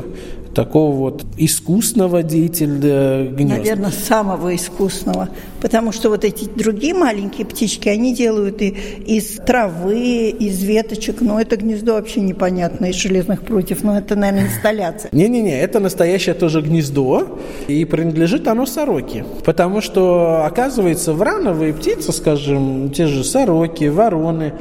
такого 0.55 0.95
вот 0.95 1.25
искусного 1.37 2.23
деятеля 2.23 3.27
гнезда. 3.27 3.57
Наверное, 3.57 3.91
самого 3.91 4.55
искусного. 4.55 5.29
Потому 5.61 5.93
что 5.93 6.11
вот 6.11 6.25
эти 6.25 6.45
другие 6.45 6.95
маленькие 6.95 7.47
птички, 7.47 7.89
они 7.89 8.15
делают 8.15 8.61
и 8.61 8.69
из 8.69 9.37
травы, 9.47 10.29
из 10.29 10.63
веточек. 10.63 11.21
Но 11.21 11.41
это 11.41 11.57
гнездо 11.57 11.95
вообще 11.95 12.21
непонятно, 12.21 12.87
из 12.87 12.97
железных 12.97 13.43
прутьев. 13.43 13.83
Но 13.83 13.97
это, 13.97 14.15
наверное, 14.15 14.49
инсталляция. 14.49 15.09
Не-не-не, 15.13 15.59
это 15.59 15.81
настоящее 15.81 16.35
тоже 16.35 16.61
гнездо. 16.61 17.39
И 17.67 17.85
принадлежит 17.85 18.47
оно 18.47 18.67
сороке. 18.67 19.25
Потому 19.45 19.81
что, 19.81 20.45
оказывается, 20.45 21.13
врановые 21.13 21.73
птицы, 21.73 22.13
скажем, 22.13 22.91
те 22.91 23.07
же 23.07 23.25
сороки, 23.25 23.85
вороны, 23.85 24.53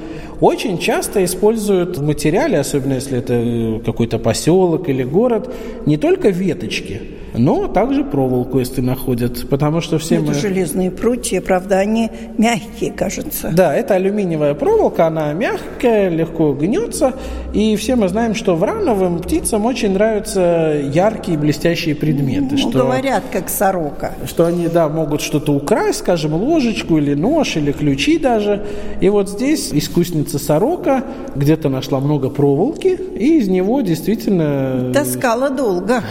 очень 0.43 0.77
часто 0.77 1.23
используют 1.23 1.97
в 1.97 2.03
материале, 2.03 2.59
особенно 2.59 2.95
если 2.95 3.17
это 3.17 3.81
какой-то 3.85 4.19
поселок 4.19 4.89
или 4.89 5.03
город, 5.03 5.53
не 5.85 5.95
только 5.95 6.29
веточки, 6.29 6.99
но 7.33 7.67
также 7.67 8.03
проволоку, 8.03 8.59
если 8.59 8.81
находят, 8.81 9.47
потому 9.49 9.81
что 9.81 9.97
все 9.97 10.15
это 10.15 10.25
мы... 10.25 10.33
железные 10.33 10.91
прутья, 10.91 11.41
правда, 11.41 11.79
они 11.79 12.09
мягкие, 12.37 12.91
кажется. 12.91 13.51
Да, 13.53 13.75
это 13.75 13.95
алюминиевая 13.95 14.53
проволока, 14.53 15.07
она 15.07 15.33
мягкая, 15.33 16.09
легко 16.09 16.53
гнется, 16.53 17.13
и 17.53 17.75
все 17.75 17.95
мы 17.95 18.07
знаем, 18.09 18.35
что 18.35 18.55
врановым 18.55 19.19
птицам 19.19 19.65
очень 19.65 19.93
нравятся 19.93 20.81
яркие 20.93 21.37
блестящие 21.37 21.95
предметы. 21.95 22.49
Ну, 22.51 22.57
что, 22.57 22.69
говорят, 22.69 23.23
как 23.31 23.49
сорока. 23.49 24.13
Что 24.25 24.45
они, 24.45 24.67
да, 24.67 24.89
могут 24.89 25.21
что-то 25.21 25.53
украсть, 25.53 25.99
скажем, 25.99 26.33
ложечку 26.33 26.97
или 26.97 27.13
нож, 27.13 27.55
или 27.55 27.71
ключи 27.71 28.17
даже. 28.17 28.63
И 29.01 29.09
вот 29.09 29.29
здесь 29.29 29.71
искусница 29.73 30.39
сорока 30.39 31.03
где-то 31.35 31.69
нашла 31.69 31.99
много 31.99 32.29
проволоки, 32.29 32.99
и 33.15 33.39
из 33.39 33.47
него 33.47 33.81
действительно... 33.81 34.91
Таскала 34.93 35.49
долго. 35.49 36.03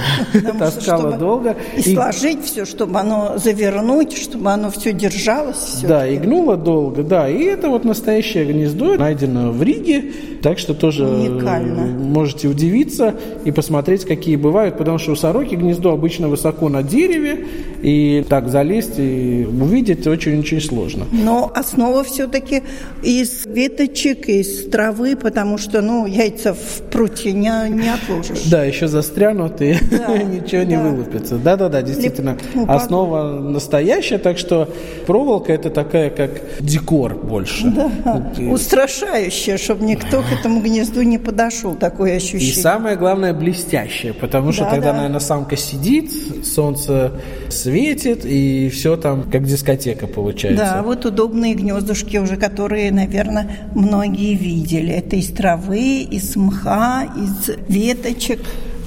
Таскала 0.58 1.12
долго. 1.18 1.57
И, 1.77 1.94
сложить 1.94 2.44
все, 2.44 2.64
чтобы 2.64 2.98
оно 2.98 3.35
завернуть, 3.37 4.16
чтобы 4.16 4.51
оно 4.51 4.70
все 4.70 4.92
держалось. 4.92 5.57
Все 5.57 5.87
да, 5.87 6.07
и 6.07 6.18
гнуло 6.18 6.57
долго, 6.57 7.03
да. 7.03 7.29
И 7.29 7.42
это 7.44 7.68
вот 7.68 7.85
настоящее 7.85 8.44
гнездо 8.44 8.96
найдено 8.96 9.53
в 9.53 9.62
Риге, 9.62 10.12
так 10.42 10.59
что 10.59 10.75
тоже 10.75 11.07
Уникально. 11.07 11.87
можете 11.87 12.48
удивиться 12.48 13.14
и 13.44 13.51
посмотреть, 13.51 14.05
какие 14.05 14.37
бывают, 14.37 14.79
потому 14.79 14.98
что 14.98 15.12
у 15.12 15.16
сороки 15.16 15.55
гнездо 15.55 15.92
обычно 15.92 16.29
высоко 16.29 16.68
на 16.68 16.83
дереве, 16.83 17.46
и 17.82 18.24
так 18.28 18.48
залезть 18.48 18.98
и 18.98 19.44
увидеть 19.44 20.06
очень-очень 20.06 20.60
сложно. 20.60 21.06
Но 21.10 21.50
основа 21.52 22.04
все-таки 22.04 22.62
из 23.02 23.44
веточек, 23.44 24.28
из 24.28 24.70
травы, 24.70 25.16
потому 25.16 25.58
что, 25.58 25.82
ну, 25.82 26.06
яйца 26.06 26.54
в 26.54 26.82
прутье 26.90 27.32
не, 27.32 27.50
не 27.70 27.88
отложишь. 27.88 28.44
Да, 28.50 28.64
еще 28.64 28.86
застрянут 28.86 29.60
и 29.60 29.76
да, 29.90 30.16
ничего 30.22 30.62
не 30.62 30.76
да. 30.76 30.82
вылупится. 30.82 31.38
Да-да-да, 31.38 31.82
действительно, 31.82 32.38
ну, 32.54 32.66
основа 32.68 33.40
настоящая, 33.40 34.18
так 34.18 34.38
что 34.38 34.68
проволока 35.06 35.52
это 35.52 35.68
такая, 35.68 36.10
как 36.10 36.30
декор 36.60 37.16
больше. 37.16 37.66
Да, 37.66 38.32
и... 38.38 38.46
устрашающая, 38.46 39.58
чтобы 39.58 39.84
никто 39.84 40.22
к 40.22 40.32
этому 40.38 40.60
гнезду 40.60 41.02
не 41.02 41.18
подошел, 41.18 41.74
такое 41.74 42.16
ощущение. 42.16 42.50
И 42.50 42.52
самое 42.52 42.96
главное, 42.96 43.34
блестящее, 43.34 44.14
потому 44.14 44.52
что 44.52 44.64
да, 44.64 44.70
тогда, 44.70 44.92
да. 44.92 44.96
наверное, 44.98 45.20
самка 45.20 45.56
сидит, 45.56 46.12
солнце 46.46 47.12
светит, 47.48 47.71
и 47.72 48.68
все 48.68 48.96
там 48.96 49.24
как 49.30 49.44
дискотека 49.44 50.06
получается. 50.06 50.64
Да, 50.64 50.82
вот 50.82 51.04
удобные 51.04 51.54
гнездышки 51.54 52.16
уже, 52.16 52.37
которые, 52.37 52.90
наверное, 52.92 53.68
многие 53.74 54.35
видели. 54.35 54.92
Это 54.92 55.16
из 55.16 55.28
травы, 55.28 56.02
из 56.02 56.37
мха, 56.37 57.04
из 57.16 57.56
веточек. 57.68 58.40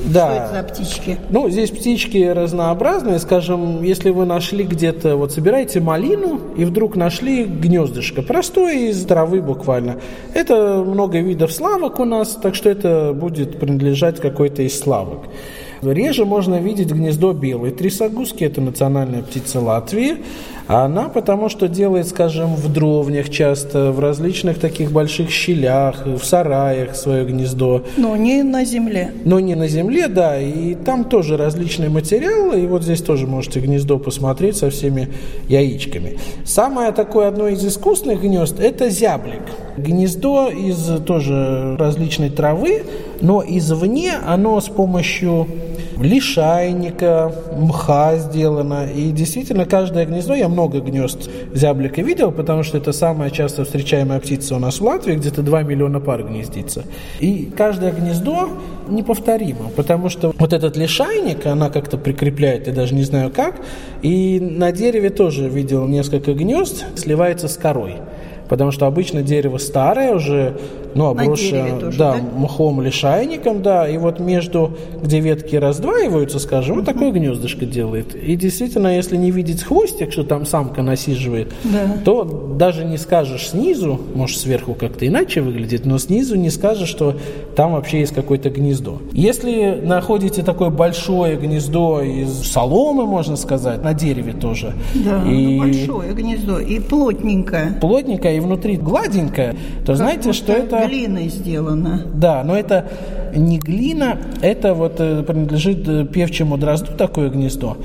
Да. 0.06 0.26
Что 0.26 0.36
это 0.36 0.54
за 0.54 0.63
птички? 0.63 1.17
Ну, 1.30 1.50
здесь 1.50 1.71
птички 1.71 2.17
разнообразные. 2.17 3.19
Скажем, 3.19 3.82
если 3.82 4.12
вы 4.12 4.26
нашли 4.26 4.63
где-то, 4.63 5.15
вот 5.15 5.32
собираете 5.32 5.80
малину 5.80 6.39
и 6.56 6.65
вдруг 6.65 6.95
нашли 6.95 7.45
гнездышко, 7.45 8.21
простое 8.21 8.89
из 8.89 9.04
травы 9.06 9.41
буквально. 9.41 9.98
Это 10.34 10.84
много 10.86 11.19
видов 11.19 11.52
славок 11.52 12.00
у 12.00 12.06
нас, 12.06 12.38
так 12.41 12.56
что 12.56 12.69
это 12.69 13.13
будет 13.13 13.60
принадлежать 13.60 14.19
какой-то 14.19 14.62
из 14.62 14.78
славок. 14.78 15.26
Реже 15.91 16.26
можно 16.26 16.60
видеть 16.60 16.91
гнездо 16.91 17.34
белой 17.34 17.71
трясогузки, 17.71 18.43
это 18.43 18.62
национальная 18.62 19.21
птица 19.21 19.60
Латвии. 19.60 20.17
Она 20.67 21.10
потому 21.10 21.48
что 21.48 21.67
делает, 21.67 22.08
скажем, 22.08 22.56
в 22.56 22.74
дровнях 22.74 23.30
часто, 23.30 23.91
в 23.91 24.00
различных 24.00 24.58
таких 24.58 24.91
больших 24.91 25.30
щелях, 25.30 26.08
в 26.08 26.24
сараях 26.24 26.95
свое 26.95 27.24
гнездо. 27.24 27.84
Но 27.98 28.15
не 28.15 28.41
на 28.41 28.65
земле. 28.65 29.12
Но 29.26 29.39
не 29.39 29.54
на 29.54 29.67
земле, 29.67 30.08
да. 30.08 30.41
И 30.41 30.74
там 30.74 31.04
тоже 31.04 31.38
различные 31.38 31.89
материалы. 31.89 32.62
И 32.62 32.65
вот 32.65 32.84
здесь 32.84 33.02
тоже 33.02 33.28
можете 33.28 33.60
гнездо 33.60 34.00
посмотреть 34.00 34.58
со 34.58 34.71
всеми 34.71 35.10
яичками. 35.48 36.17
Самое 36.45 36.91
такое 36.91 37.28
одно 37.28 37.48
из 37.48 37.63
искусных 37.63 38.21
гнезд– 38.21 38.60
это 38.60 38.89
зяблик. 38.89 39.43
Гнездо 39.78 40.50
из 40.50 40.78
тоже 41.06 41.76
различной 41.78 42.32
травы, 42.32 42.84
но 43.21 43.43
извне 43.48 44.13
оно 44.26 44.60
с 44.60 44.67
помощью 44.67 45.48
лишайника, 45.97 47.31
мха 47.58 48.17
сделано. 48.17 48.88
И 48.93 49.12
действительно, 49.12 49.65
каждое 49.65 50.05
гнездо, 50.05 50.36
я 50.36 50.49
много 50.49 50.79
гнезд 50.79 51.29
зяблика 51.53 52.01
видел, 52.01 52.31
потому 52.31 52.63
что 52.63 52.77
это 52.77 52.91
самая 52.91 53.29
часто 53.29 53.63
встречаемая 53.63 54.19
птица 54.19 54.55
у 54.55 54.60
нас 54.60 54.79
в 54.79 54.84
Латвии, 54.84 55.15
где-то 55.15 55.41
2 55.41 55.63
миллиона 55.63 55.99
пар 55.99 56.23
гнездится. 56.23 56.84
И 57.19 57.51
каждое 57.55 57.91
гнездо 57.91 58.49
неповторимо, 58.88 59.69
потому 59.75 60.10
что 60.10 60.34
вот 60.38 60.53
этот 60.53 60.77
лишайник, 60.77 61.45
она 61.45 61.69
как-то 61.69 61.97
прикрепляет, 61.97 62.67
я 62.67 62.73
даже 62.73 62.93
не 62.93 63.03
знаю 63.03 63.31
как, 63.31 63.55
и 64.01 64.39
на 64.39 64.71
дереве 64.71 65.10
тоже 65.10 65.49
видел 65.49 65.88
несколько 65.88 66.34
гнезд, 66.34 66.86
сливается 66.95 67.47
с 67.47 67.58
корой 67.58 67.95
потому 68.47 68.71
что 68.71 68.86
обычно 68.86 69.21
дерево 69.21 69.58
старое 69.58 70.13
уже, 70.13 70.58
ну, 70.95 71.08
обросшее, 71.08 71.77
тоже, 71.79 71.97
да, 71.97 72.13
да, 72.13 72.39
мхом 72.39 72.81
лишайником, 72.81 73.62
да, 73.62 73.88
и 73.88 73.97
вот 73.97 74.19
между, 74.19 74.71
где 75.03 75.19
ветки 75.19 75.58
раздваиваются, 75.58 76.39
скажем, 76.39 76.77
вот 76.77 76.86
такое 76.86 77.12
гнездышко 77.12 77.65
делает. 77.65 78.15
И 78.15 78.36
действительно, 78.36 78.95
если 78.95 79.17
не 79.17 79.29
видеть 79.29 79.62
хвостик, 79.62 80.12
что 80.13 80.23
там 80.23 80.45
самка 80.45 80.81
насиживает, 80.81 81.53
да. 81.65 81.97
то 82.05 82.23
даже 82.23 82.86
не 82.86 82.97
скажешь 82.97 83.49
снизу, 83.49 83.99
может, 84.15 84.39
сверху 84.39 84.73
как-то 84.73 85.05
иначе 85.05 85.41
выглядит, 85.41 85.86
но 85.86 85.97
снизу 85.97 86.36
не 86.36 86.49
скажешь, 86.49 86.89
что 86.89 87.15
там 87.55 87.73
вообще 87.73 87.99
есть 87.99 88.13
какое-то 88.13 88.49
гнездо. 88.49 89.01
Если 89.12 89.81
находите 89.84 90.43
такое 90.43 90.69
большое 90.69 91.36
гнездо 91.36 92.01
из 92.01 92.29
соломы, 92.47 93.05
можно 93.05 93.36
сказать, 93.36 93.84
на 93.84 93.93
дереве 93.93 94.31
тоже. 94.31 94.73
Да, 94.93 95.23
и... 95.29 95.60
большое 95.60 96.13
гнездо 96.13 96.60
и 96.60 96.79
плотненькое. 96.79 97.77
Плотненькое 97.81 98.38
и 98.38 98.39
внутри 98.39 98.77
гладенькая, 98.77 99.55
то 99.81 99.88
как 99.88 99.97
знаете, 99.97 100.31
что 100.31 100.53
это... 100.53 100.85
глиной 100.88 101.30
сделано. 101.30 102.02
Да, 102.13 102.43
но 102.43 102.58
это 102.58 102.89
не 103.36 103.60
глина, 103.60 104.17
это 104.41 104.74
вот 104.74 104.95
э, 105.00 105.24
принадлежит 105.24 105.88
э, 105.88 106.06
певчему 106.06 106.58
дрозду 106.58 106.93
такое 106.98 107.30
гнездо. 107.30 107.78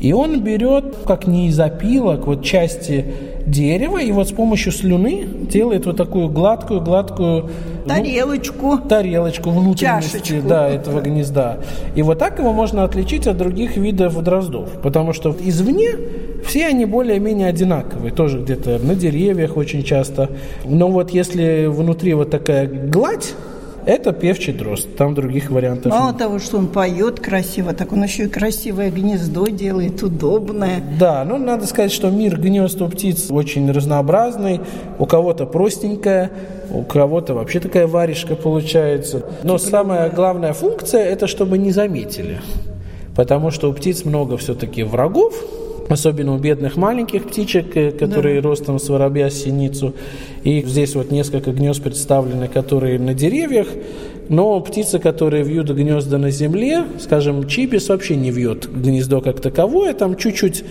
И 0.00 0.12
он 0.12 0.42
берет, 0.42 0.96
как 1.06 1.26
не 1.26 1.48
из 1.48 1.58
опилок, 1.58 2.26
вот 2.26 2.44
части 2.44 3.04
дерева, 3.46 3.98
и 3.98 4.12
вот 4.12 4.28
с 4.28 4.32
помощью 4.32 4.70
слюны 4.70 5.26
делает 5.50 5.86
вот 5.86 5.96
такую 5.96 6.28
гладкую-гладкую... 6.28 7.50
Ну, 7.84 7.88
тарелочку. 7.88 8.76
Ну, 8.76 8.78
тарелочку 8.78 9.50
внутренности 9.50 10.18
Чашечку. 10.18 10.48
да, 10.48 10.68
этого 10.68 11.00
гнезда. 11.00 11.58
И 11.96 12.02
вот 12.02 12.18
так 12.18 12.38
его 12.38 12.52
можно 12.52 12.84
отличить 12.84 13.26
от 13.26 13.38
других 13.38 13.76
видов 13.76 14.22
дроздов. 14.22 14.68
Потому 14.82 15.12
что 15.12 15.34
извне 15.40 15.90
все 16.44 16.66
они 16.66 16.84
более-менее 16.84 17.48
одинаковые. 17.48 18.12
Тоже 18.12 18.40
где-то 18.40 18.78
на 18.78 18.94
деревьях 18.94 19.56
очень 19.56 19.82
часто. 19.82 20.30
Но 20.64 20.88
вот 20.88 21.10
если 21.10 21.66
внутри 21.66 22.14
вот 22.14 22.30
такая 22.30 22.66
гладь, 22.66 23.34
это 23.88 24.12
певчий 24.12 24.52
дрозд, 24.52 24.96
там 24.98 25.14
других 25.14 25.50
вариантов 25.50 25.90
Мало 25.90 26.08
нет. 26.08 26.18
того, 26.18 26.38
что 26.38 26.58
он 26.58 26.66
поет 26.68 27.20
красиво, 27.20 27.72
так 27.72 27.90
он 27.92 28.02
еще 28.02 28.24
и 28.24 28.28
красивое 28.28 28.90
гнездо 28.90 29.46
делает, 29.46 30.02
удобное. 30.02 30.82
Да, 31.00 31.24
ну 31.24 31.38
надо 31.38 31.66
сказать, 31.66 31.90
что 31.90 32.10
мир 32.10 32.38
гнезд 32.38 32.82
у 32.82 32.88
птиц 32.88 33.30
очень 33.30 33.70
разнообразный. 33.72 34.60
У 34.98 35.06
кого-то 35.06 35.46
простенькая, 35.46 36.30
у 36.70 36.82
кого-то 36.82 37.32
вообще 37.32 37.60
такая 37.60 37.86
варежка 37.86 38.34
получается. 38.34 39.24
Но 39.42 39.56
типа 39.56 39.70
самая 39.70 40.10
главная 40.10 40.52
функция– 40.52 41.04
это 41.04 41.26
чтобы 41.26 41.56
не 41.56 41.70
заметили. 41.70 42.40
Потому 43.16 43.50
что 43.50 43.70
у 43.70 43.72
птиц 43.72 44.04
много 44.04 44.36
все-таки 44.36 44.82
врагов, 44.82 45.34
особенно 45.88 46.34
у 46.34 46.38
бедных 46.38 46.76
маленьких 46.76 47.24
птичек, 47.24 47.76
э, 47.76 47.90
которые 47.90 48.40
да. 48.40 48.48
ростом 48.48 48.78
с 48.78 48.88
воробья 48.88 49.30
синицу. 49.30 49.94
И 50.44 50.62
здесь 50.62 50.94
вот 50.94 51.10
несколько 51.10 51.52
гнезд 51.52 51.82
представлены, 51.82 52.48
которые 52.48 52.98
на 52.98 53.14
деревьях, 53.14 53.68
но 54.28 54.60
птицы, 54.60 54.98
которые 54.98 55.42
вьют 55.42 55.70
гнезда 55.70 56.18
на 56.18 56.30
земле, 56.30 56.84
скажем, 56.98 57.46
чибис 57.46 57.88
вообще 57.88 58.16
не 58.16 58.30
вьет 58.30 58.68
гнездо 58.70 59.20
как 59.20 59.40
таковое, 59.40 59.94
там 59.94 60.16
чуть-чуть 60.16 60.64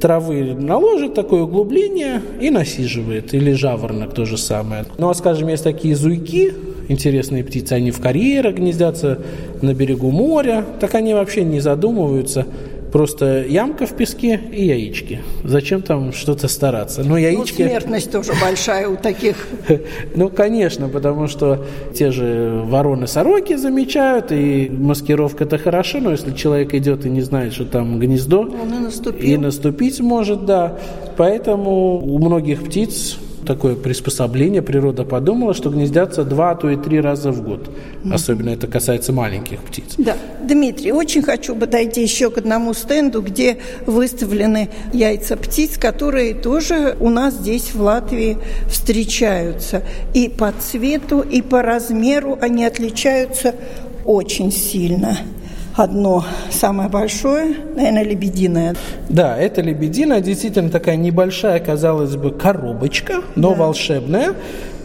травы 0.00 0.54
наложит 0.54 1.14
такое 1.14 1.42
углубление 1.42 2.20
и 2.40 2.50
насиживает, 2.50 3.32
или 3.32 3.52
жаворонок 3.52 4.14
то 4.14 4.24
же 4.24 4.36
самое. 4.36 4.84
Ну 4.98 5.08
а 5.08 5.14
скажем, 5.14 5.48
есть 5.48 5.62
такие 5.62 5.94
зуйки, 5.94 6.52
интересные 6.88 7.44
птицы, 7.44 7.74
они 7.74 7.90
в 7.90 8.00
карьерах 8.00 8.56
гнездятся 8.56 9.20
на 9.62 9.74
берегу 9.74 10.10
моря, 10.10 10.64
так 10.80 10.94
они 10.94 11.14
вообще 11.14 11.44
не 11.44 11.60
задумываются, 11.60 12.46
Просто 12.94 13.42
ямка 13.42 13.86
в 13.86 13.96
песке 13.96 14.40
и 14.52 14.66
яички. 14.66 15.20
Зачем 15.42 15.82
там 15.82 16.12
что-то 16.12 16.46
стараться? 16.46 17.02
Но 17.02 17.18
яички... 17.18 17.62
Ну, 17.62 17.68
смертность 17.68 18.12
тоже 18.12 18.34
большая 18.40 18.88
у 18.88 18.96
таких. 18.96 19.48
Ну, 20.14 20.28
конечно, 20.28 20.88
потому 20.88 21.26
что 21.26 21.66
те 21.92 22.12
же 22.12 22.62
вороны-сороки 22.64 23.56
замечают, 23.56 24.30
и 24.30 24.70
маскировка-то 24.70 25.58
хорошо, 25.58 25.98
но 25.98 26.12
если 26.12 26.32
человек 26.34 26.72
идет 26.72 27.04
и 27.04 27.10
не 27.10 27.22
знает, 27.22 27.52
что 27.52 27.64
там 27.64 27.98
гнездо, 27.98 28.42
Он 28.42 28.72
и, 28.72 28.78
наступил. 28.78 29.28
и 29.28 29.36
наступить 29.38 29.98
может, 29.98 30.46
да. 30.46 30.78
Поэтому 31.16 31.98
у 31.98 32.18
многих 32.20 32.62
птиц 32.62 33.18
такое 33.44 33.76
приспособление, 33.76 34.62
природа 34.62 35.04
подумала, 35.04 35.54
что 35.54 35.70
гнездятся 35.70 36.24
два, 36.24 36.52
а 36.52 36.54
то 36.54 36.70
и 36.70 36.76
три 36.76 37.00
раза 37.00 37.30
в 37.30 37.42
год. 37.42 37.70
Особенно 38.10 38.50
это 38.50 38.66
касается 38.66 39.12
маленьких 39.12 39.60
птиц. 39.60 39.94
Да. 39.98 40.16
Дмитрий, 40.42 40.92
очень 40.92 41.22
хочу 41.22 41.56
подойти 41.56 42.02
еще 42.02 42.30
к 42.30 42.38
одному 42.38 42.74
стенду, 42.74 43.22
где 43.22 43.58
выставлены 43.86 44.68
яйца 44.92 45.36
птиц, 45.36 45.78
которые 45.78 46.34
тоже 46.34 46.96
у 47.00 47.08
нас 47.08 47.34
здесь 47.34 47.74
в 47.74 47.80
Латвии 47.80 48.38
встречаются. 48.68 49.82
И 50.12 50.28
по 50.28 50.52
цвету, 50.52 51.20
и 51.20 51.42
по 51.42 51.62
размеру 51.62 52.38
они 52.40 52.64
отличаются 52.64 53.54
очень 54.04 54.52
сильно 54.52 55.16
одно 55.76 56.24
самое 56.50 56.88
большое, 56.88 57.56
наверное, 57.74 58.04
лебединое. 58.04 58.74
Да, 59.08 59.36
это 59.36 59.60
лебединая, 59.60 60.20
действительно 60.20 60.70
такая 60.70 60.96
небольшая, 60.96 61.60
казалось 61.60 62.16
бы, 62.16 62.30
коробочка, 62.30 63.22
но 63.34 63.50
да. 63.50 63.56
волшебная, 63.56 64.34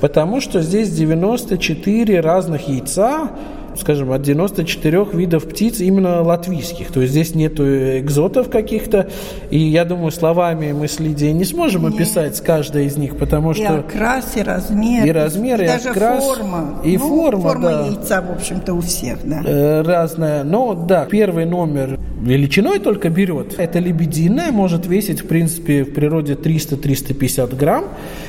потому 0.01 0.41
что 0.41 0.61
здесь 0.61 0.89
94 0.89 2.19
разных 2.21 2.67
яйца, 2.67 3.29
скажем, 3.79 4.11
от 4.11 4.21
94 4.21 5.05
видов 5.13 5.47
птиц 5.47 5.79
именно 5.79 6.21
латвийских. 6.21 6.91
То 6.91 7.01
есть 7.01 7.11
здесь 7.11 7.35
нету 7.35 7.63
экзотов 7.99 8.49
каких-то. 8.49 9.09
И 9.49 9.59
я 9.59 9.85
думаю, 9.85 10.11
словами 10.11 10.71
мы 10.71 10.87
с 10.87 10.99
Лидией 10.99 11.33
не 11.33 11.45
сможем 11.45 11.83
Нет. 11.83 11.95
описать 11.95 12.35
с 12.35 12.41
каждой 12.41 12.85
из 12.85 12.97
них, 12.97 13.17
потому 13.17 13.53
что... 13.53 13.63
И 13.63 13.65
окрас, 13.65 14.35
и 14.35 14.41
размер. 14.41 15.05
И 15.05 15.11
размер, 15.11 15.61
и, 15.61 15.63
и 15.63 15.67
даже 15.67 15.89
окрас. 15.89 16.23
форма. 16.23 16.81
И 16.83 16.97
ну, 16.97 17.07
форма, 17.07 17.41
форма 17.41 17.69
да. 17.69 17.85
яйца, 17.87 18.21
в 18.21 18.31
общем-то, 18.31 18.73
у 18.73 18.81
всех, 18.81 19.19
да. 19.23 19.41
Э, 19.45 19.81
разная. 19.81 20.43
Но, 20.43 20.73
да, 20.73 21.05
первый 21.05 21.45
номер 21.45 21.99
величиной 22.21 22.79
только 22.79 23.09
берет. 23.09 23.55
Это 23.57 23.79
лебединая, 23.79 24.51
может 24.51 24.85
весить, 24.85 25.21
в 25.21 25.27
принципе, 25.27 25.83
в 25.83 25.93
природе 25.93 26.33
300-350 26.33 27.55
грамм. 27.55 27.85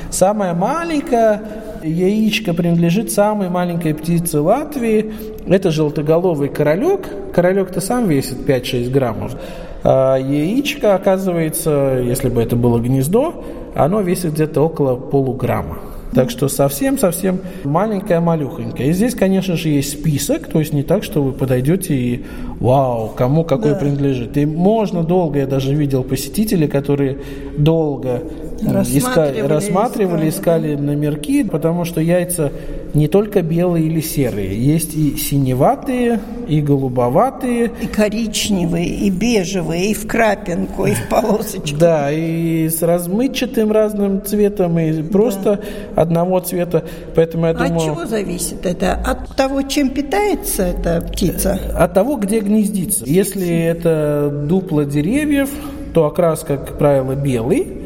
Самая 0.09 0.53
маленькая 0.53 1.41
яичко 1.83 2.53
принадлежит 2.53 3.11
самой 3.11 3.49
маленькой 3.49 3.93
птице 3.93 4.39
Латвии. 4.39 5.11
Это 5.47 5.71
желтоголовый 5.71 6.49
королек. 6.49 7.07
Королек-то 7.33 7.81
сам 7.81 8.07
весит 8.07 8.37
5-6 8.47 8.89
граммов. 8.89 9.35
А 9.83 10.17
яичко, 10.17 10.95
оказывается, 10.95 12.01
если 12.03 12.29
бы 12.29 12.41
это 12.41 12.55
было 12.55 12.79
гнездо, 12.79 13.43
оно 13.75 14.01
весит 14.01 14.33
где-то 14.33 14.61
около 14.61 14.95
полуграмма. 14.95 15.79
Так 16.13 16.29
что 16.29 16.49
совсем-совсем 16.49 17.39
маленькая, 17.63 18.19
малюхонькая. 18.19 18.87
И 18.87 18.91
здесь, 18.91 19.15
конечно 19.15 19.55
же, 19.55 19.69
есть 19.69 19.93
список, 19.93 20.47
то 20.47 20.59
есть 20.59 20.73
не 20.73 20.83
так, 20.83 21.03
что 21.03 21.23
вы 21.23 21.31
подойдете 21.31 21.95
и 21.95 22.25
вау, 22.59 23.13
кому 23.15 23.45
какой 23.45 23.71
да. 23.71 23.77
принадлежит. 23.77 24.35
И 24.35 24.45
можно 24.45 25.03
долго, 25.03 25.39
я 25.39 25.47
даже 25.47 25.73
видел 25.73 26.03
посетителей, 26.03 26.67
которые 26.67 27.19
долго 27.57 28.23
рассматривали, 28.63 29.47
рассматривали 29.47 30.29
искали, 30.29 30.73
искали 30.73 30.75
номерки, 30.75 31.43
потому 31.43 31.85
что 31.85 32.01
яйца 32.01 32.51
не 32.93 33.07
только 33.07 33.41
белые 33.41 33.85
или 33.85 34.01
серые, 34.01 34.59
есть 34.61 34.93
и 34.95 35.15
синеватые, 35.15 36.19
и 36.47 36.61
голубоватые. 36.61 37.71
И 37.81 37.87
коричневые, 37.87 38.85
и 38.85 39.09
бежевые, 39.09 39.91
и 39.91 39.93
в 39.93 40.07
крапинку, 40.07 40.85
и 40.85 40.93
в 40.93 41.07
полосочку. 41.09 41.77
Да, 41.77 42.11
и 42.11 42.67
с 42.67 42.81
размытчатым 42.81 43.71
разным 43.71 44.23
цветом, 44.23 44.77
и 44.79 45.01
просто 45.03 45.61
да. 45.95 46.01
одного 46.01 46.39
цвета. 46.39 46.83
Поэтому 47.15 47.47
я 47.47 47.53
думаю... 47.53 47.77
От 47.77 47.83
чего 47.83 48.05
зависит 48.05 48.65
это? 48.65 48.93
От 48.93 49.35
того, 49.35 49.61
чем 49.61 49.89
питается 49.89 50.63
эта 50.63 51.01
птица? 51.01 51.59
От 51.75 51.93
того, 51.93 52.17
где 52.17 52.39
гнездится. 52.39 53.05
Если 53.05 53.47
это 53.47 54.45
дупло 54.47 54.83
деревьев, 54.83 55.49
то 55.93 56.05
окрас, 56.05 56.43
как 56.43 56.77
правило, 56.77 57.15
белый, 57.15 57.80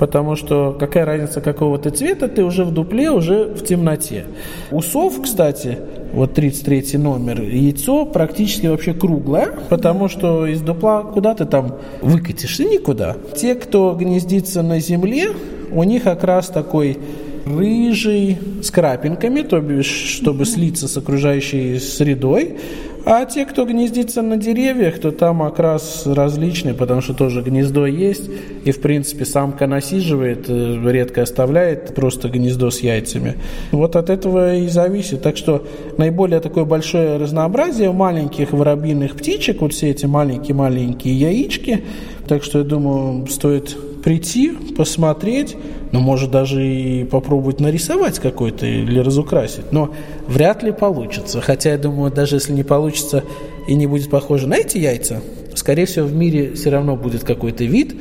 потому 0.00 0.34
что 0.34 0.74
какая 0.80 1.04
разница 1.04 1.40
какого 1.42 1.78
то 1.78 1.90
цвета, 1.90 2.26
ты 2.26 2.42
уже 2.42 2.64
в 2.64 2.72
дупле, 2.72 3.10
уже 3.10 3.44
в 3.44 3.62
темноте. 3.62 4.24
У 4.72 4.80
сов, 4.80 5.20
кстати, 5.22 5.78
вот 6.12 6.32
33 6.34 6.96
номер, 6.98 7.42
яйцо 7.42 8.06
практически 8.06 8.66
вообще 8.66 8.94
круглое, 8.94 9.50
потому 9.68 10.08
что 10.08 10.46
из 10.46 10.62
дупла 10.62 11.02
куда 11.02 11.34
ты 11.34 11.44
там 11.44 11.76
выкатишься? 12.00 12.64
Никуда. 12.64 13.16
Те, 13.36 13.54
кто 13.54 13.94
гнездится 13.94 14.62
на 14.62 14.80
земле, 14.80 15.28
у 15.70 15.84
них 15.84 16.04
как 16.04 16.24
раз 16.24 16.48
такой 16.48 16.98
рыжий 17.44 18.38
с 18.62 18.70
крапинками, 18.70 19.42
то 19.42 19.60
бишь, 19.60 19.86
чтобы 19.86 20.46
слиться 20.46 20.88
с 20.88 20.96
окружающей 20.96 21.78
средой. 21.78 22.56
А 23.04 23.24
те, 23.24 23.46
кто 23.46 23.64
гнездится 23.64 24.22
на 24.22 24.36
деревьях, 24.36 24.98
то 24.98 25.10
там 25.10 25.42
окрас 25.42 26.06
различный, 26.06 26.74
потому 26.74 27.00
что 27.00 27.14
тоже 27.14 27.42
гнездо 27.42 27.86
есть. 27.86 28.30
И, 28.64 28.72
в 28.72 28.80
принципе, 28.80 29.24
самка 29.24 29.66
насиживает, 29.66 30.46
э, 30.48 30.78
редко 30.90 31.22
оставляет 31.22 31.94
просто 31.94 32.28
гнездо 32.28 32.70
с 32.70 32.80
яйцами. 32.80 33.36
Вот 33.72 33.96
от 33.96 34.10
этого 34.10 34.56
и 34.56 34.68
зависит. 34.68 35.22
Так 35.22 35.36
что 35.36 35.66
наиболее 35.96 36.40
такое 36.40 36.64
большое 36.64 37.16
разнообразие 37.16 37.90
у 37.90 37.94
маленьких 37.94 38.52
воробьиных 38.52 39.16
птичек, 39.16 39.62
вот 39.62 39.72
все 39.72 39.90
эти 39.90 40.06
маленькие-маленькие 40.06 41.14
яички. 41.14 41.84
Так 42.28 42.44
что, 42.44 42.58
я 42.58 42.64
думаю, 42.64 43.26
стоит 43.26 43.76
прийти, 44.02 44.50
посмотреть, 44.76 45.56
ну, 45.92 46.00
может 46.00 46.30
даже 46.30 46.64
и 46.66 47.04
попробовать 47.04 47.60
нарисовать 47.60 48.18
какой-то 48.18 48.66
или 48.66 48.98
разукрасить. 48.98 49.72
Но 49.72 49.94
вряд 50.26 50.62
ли 50.62 50.72
получится. 50.72 51.40
Хотя, 51.40 51.70
я 51.70 51.78
думаю, 51.78 52.12
даже 52.12 52.36
если 52.36 52.52
не 52.52 52.62
получится 52.62 53.24
и 53.66 53.74
не 53.74 53.86
будет 53.86 54.10
похоже 54.10 54.46
на 54.46 54.54
эти 54.54 54.78
яйца, 54.78 55.20
скорее 55.54 55.86
всего, 55.86 56.06
в 56.06 56.14
мире 56.14 56.54
все 56.54 56.70
равно 56.70 56.96
будет 56.96 57.24
какой-то 57.24 57.64
вид 57.64 57.94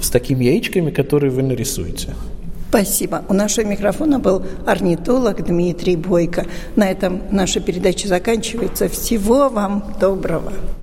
с 0.00 0.10
такими 0.10 0.44
яичками, 0.44 0.90
которые 0.90 1.30
вы 1.30 1.42
нарисуете. 1.42 2.08
Спасибо. 2.74 3.22
У 3.28 3.34
нашего 3.34 3.66
микрофона 3.66 4.18
был 4.18 4.44
орнитолог 4.66 5.44
Дмитрий 5.44 5.94
Бойко. 5.94 6.44
На 6.74 6.90
этом 6.90 7.22
наша 7.30 7.60
передача 7.60 8.08
заканчивается. 8.08 8.88
Всего 8.88 9.48
вам 9.48 9.94
доброго. 10.00 10.52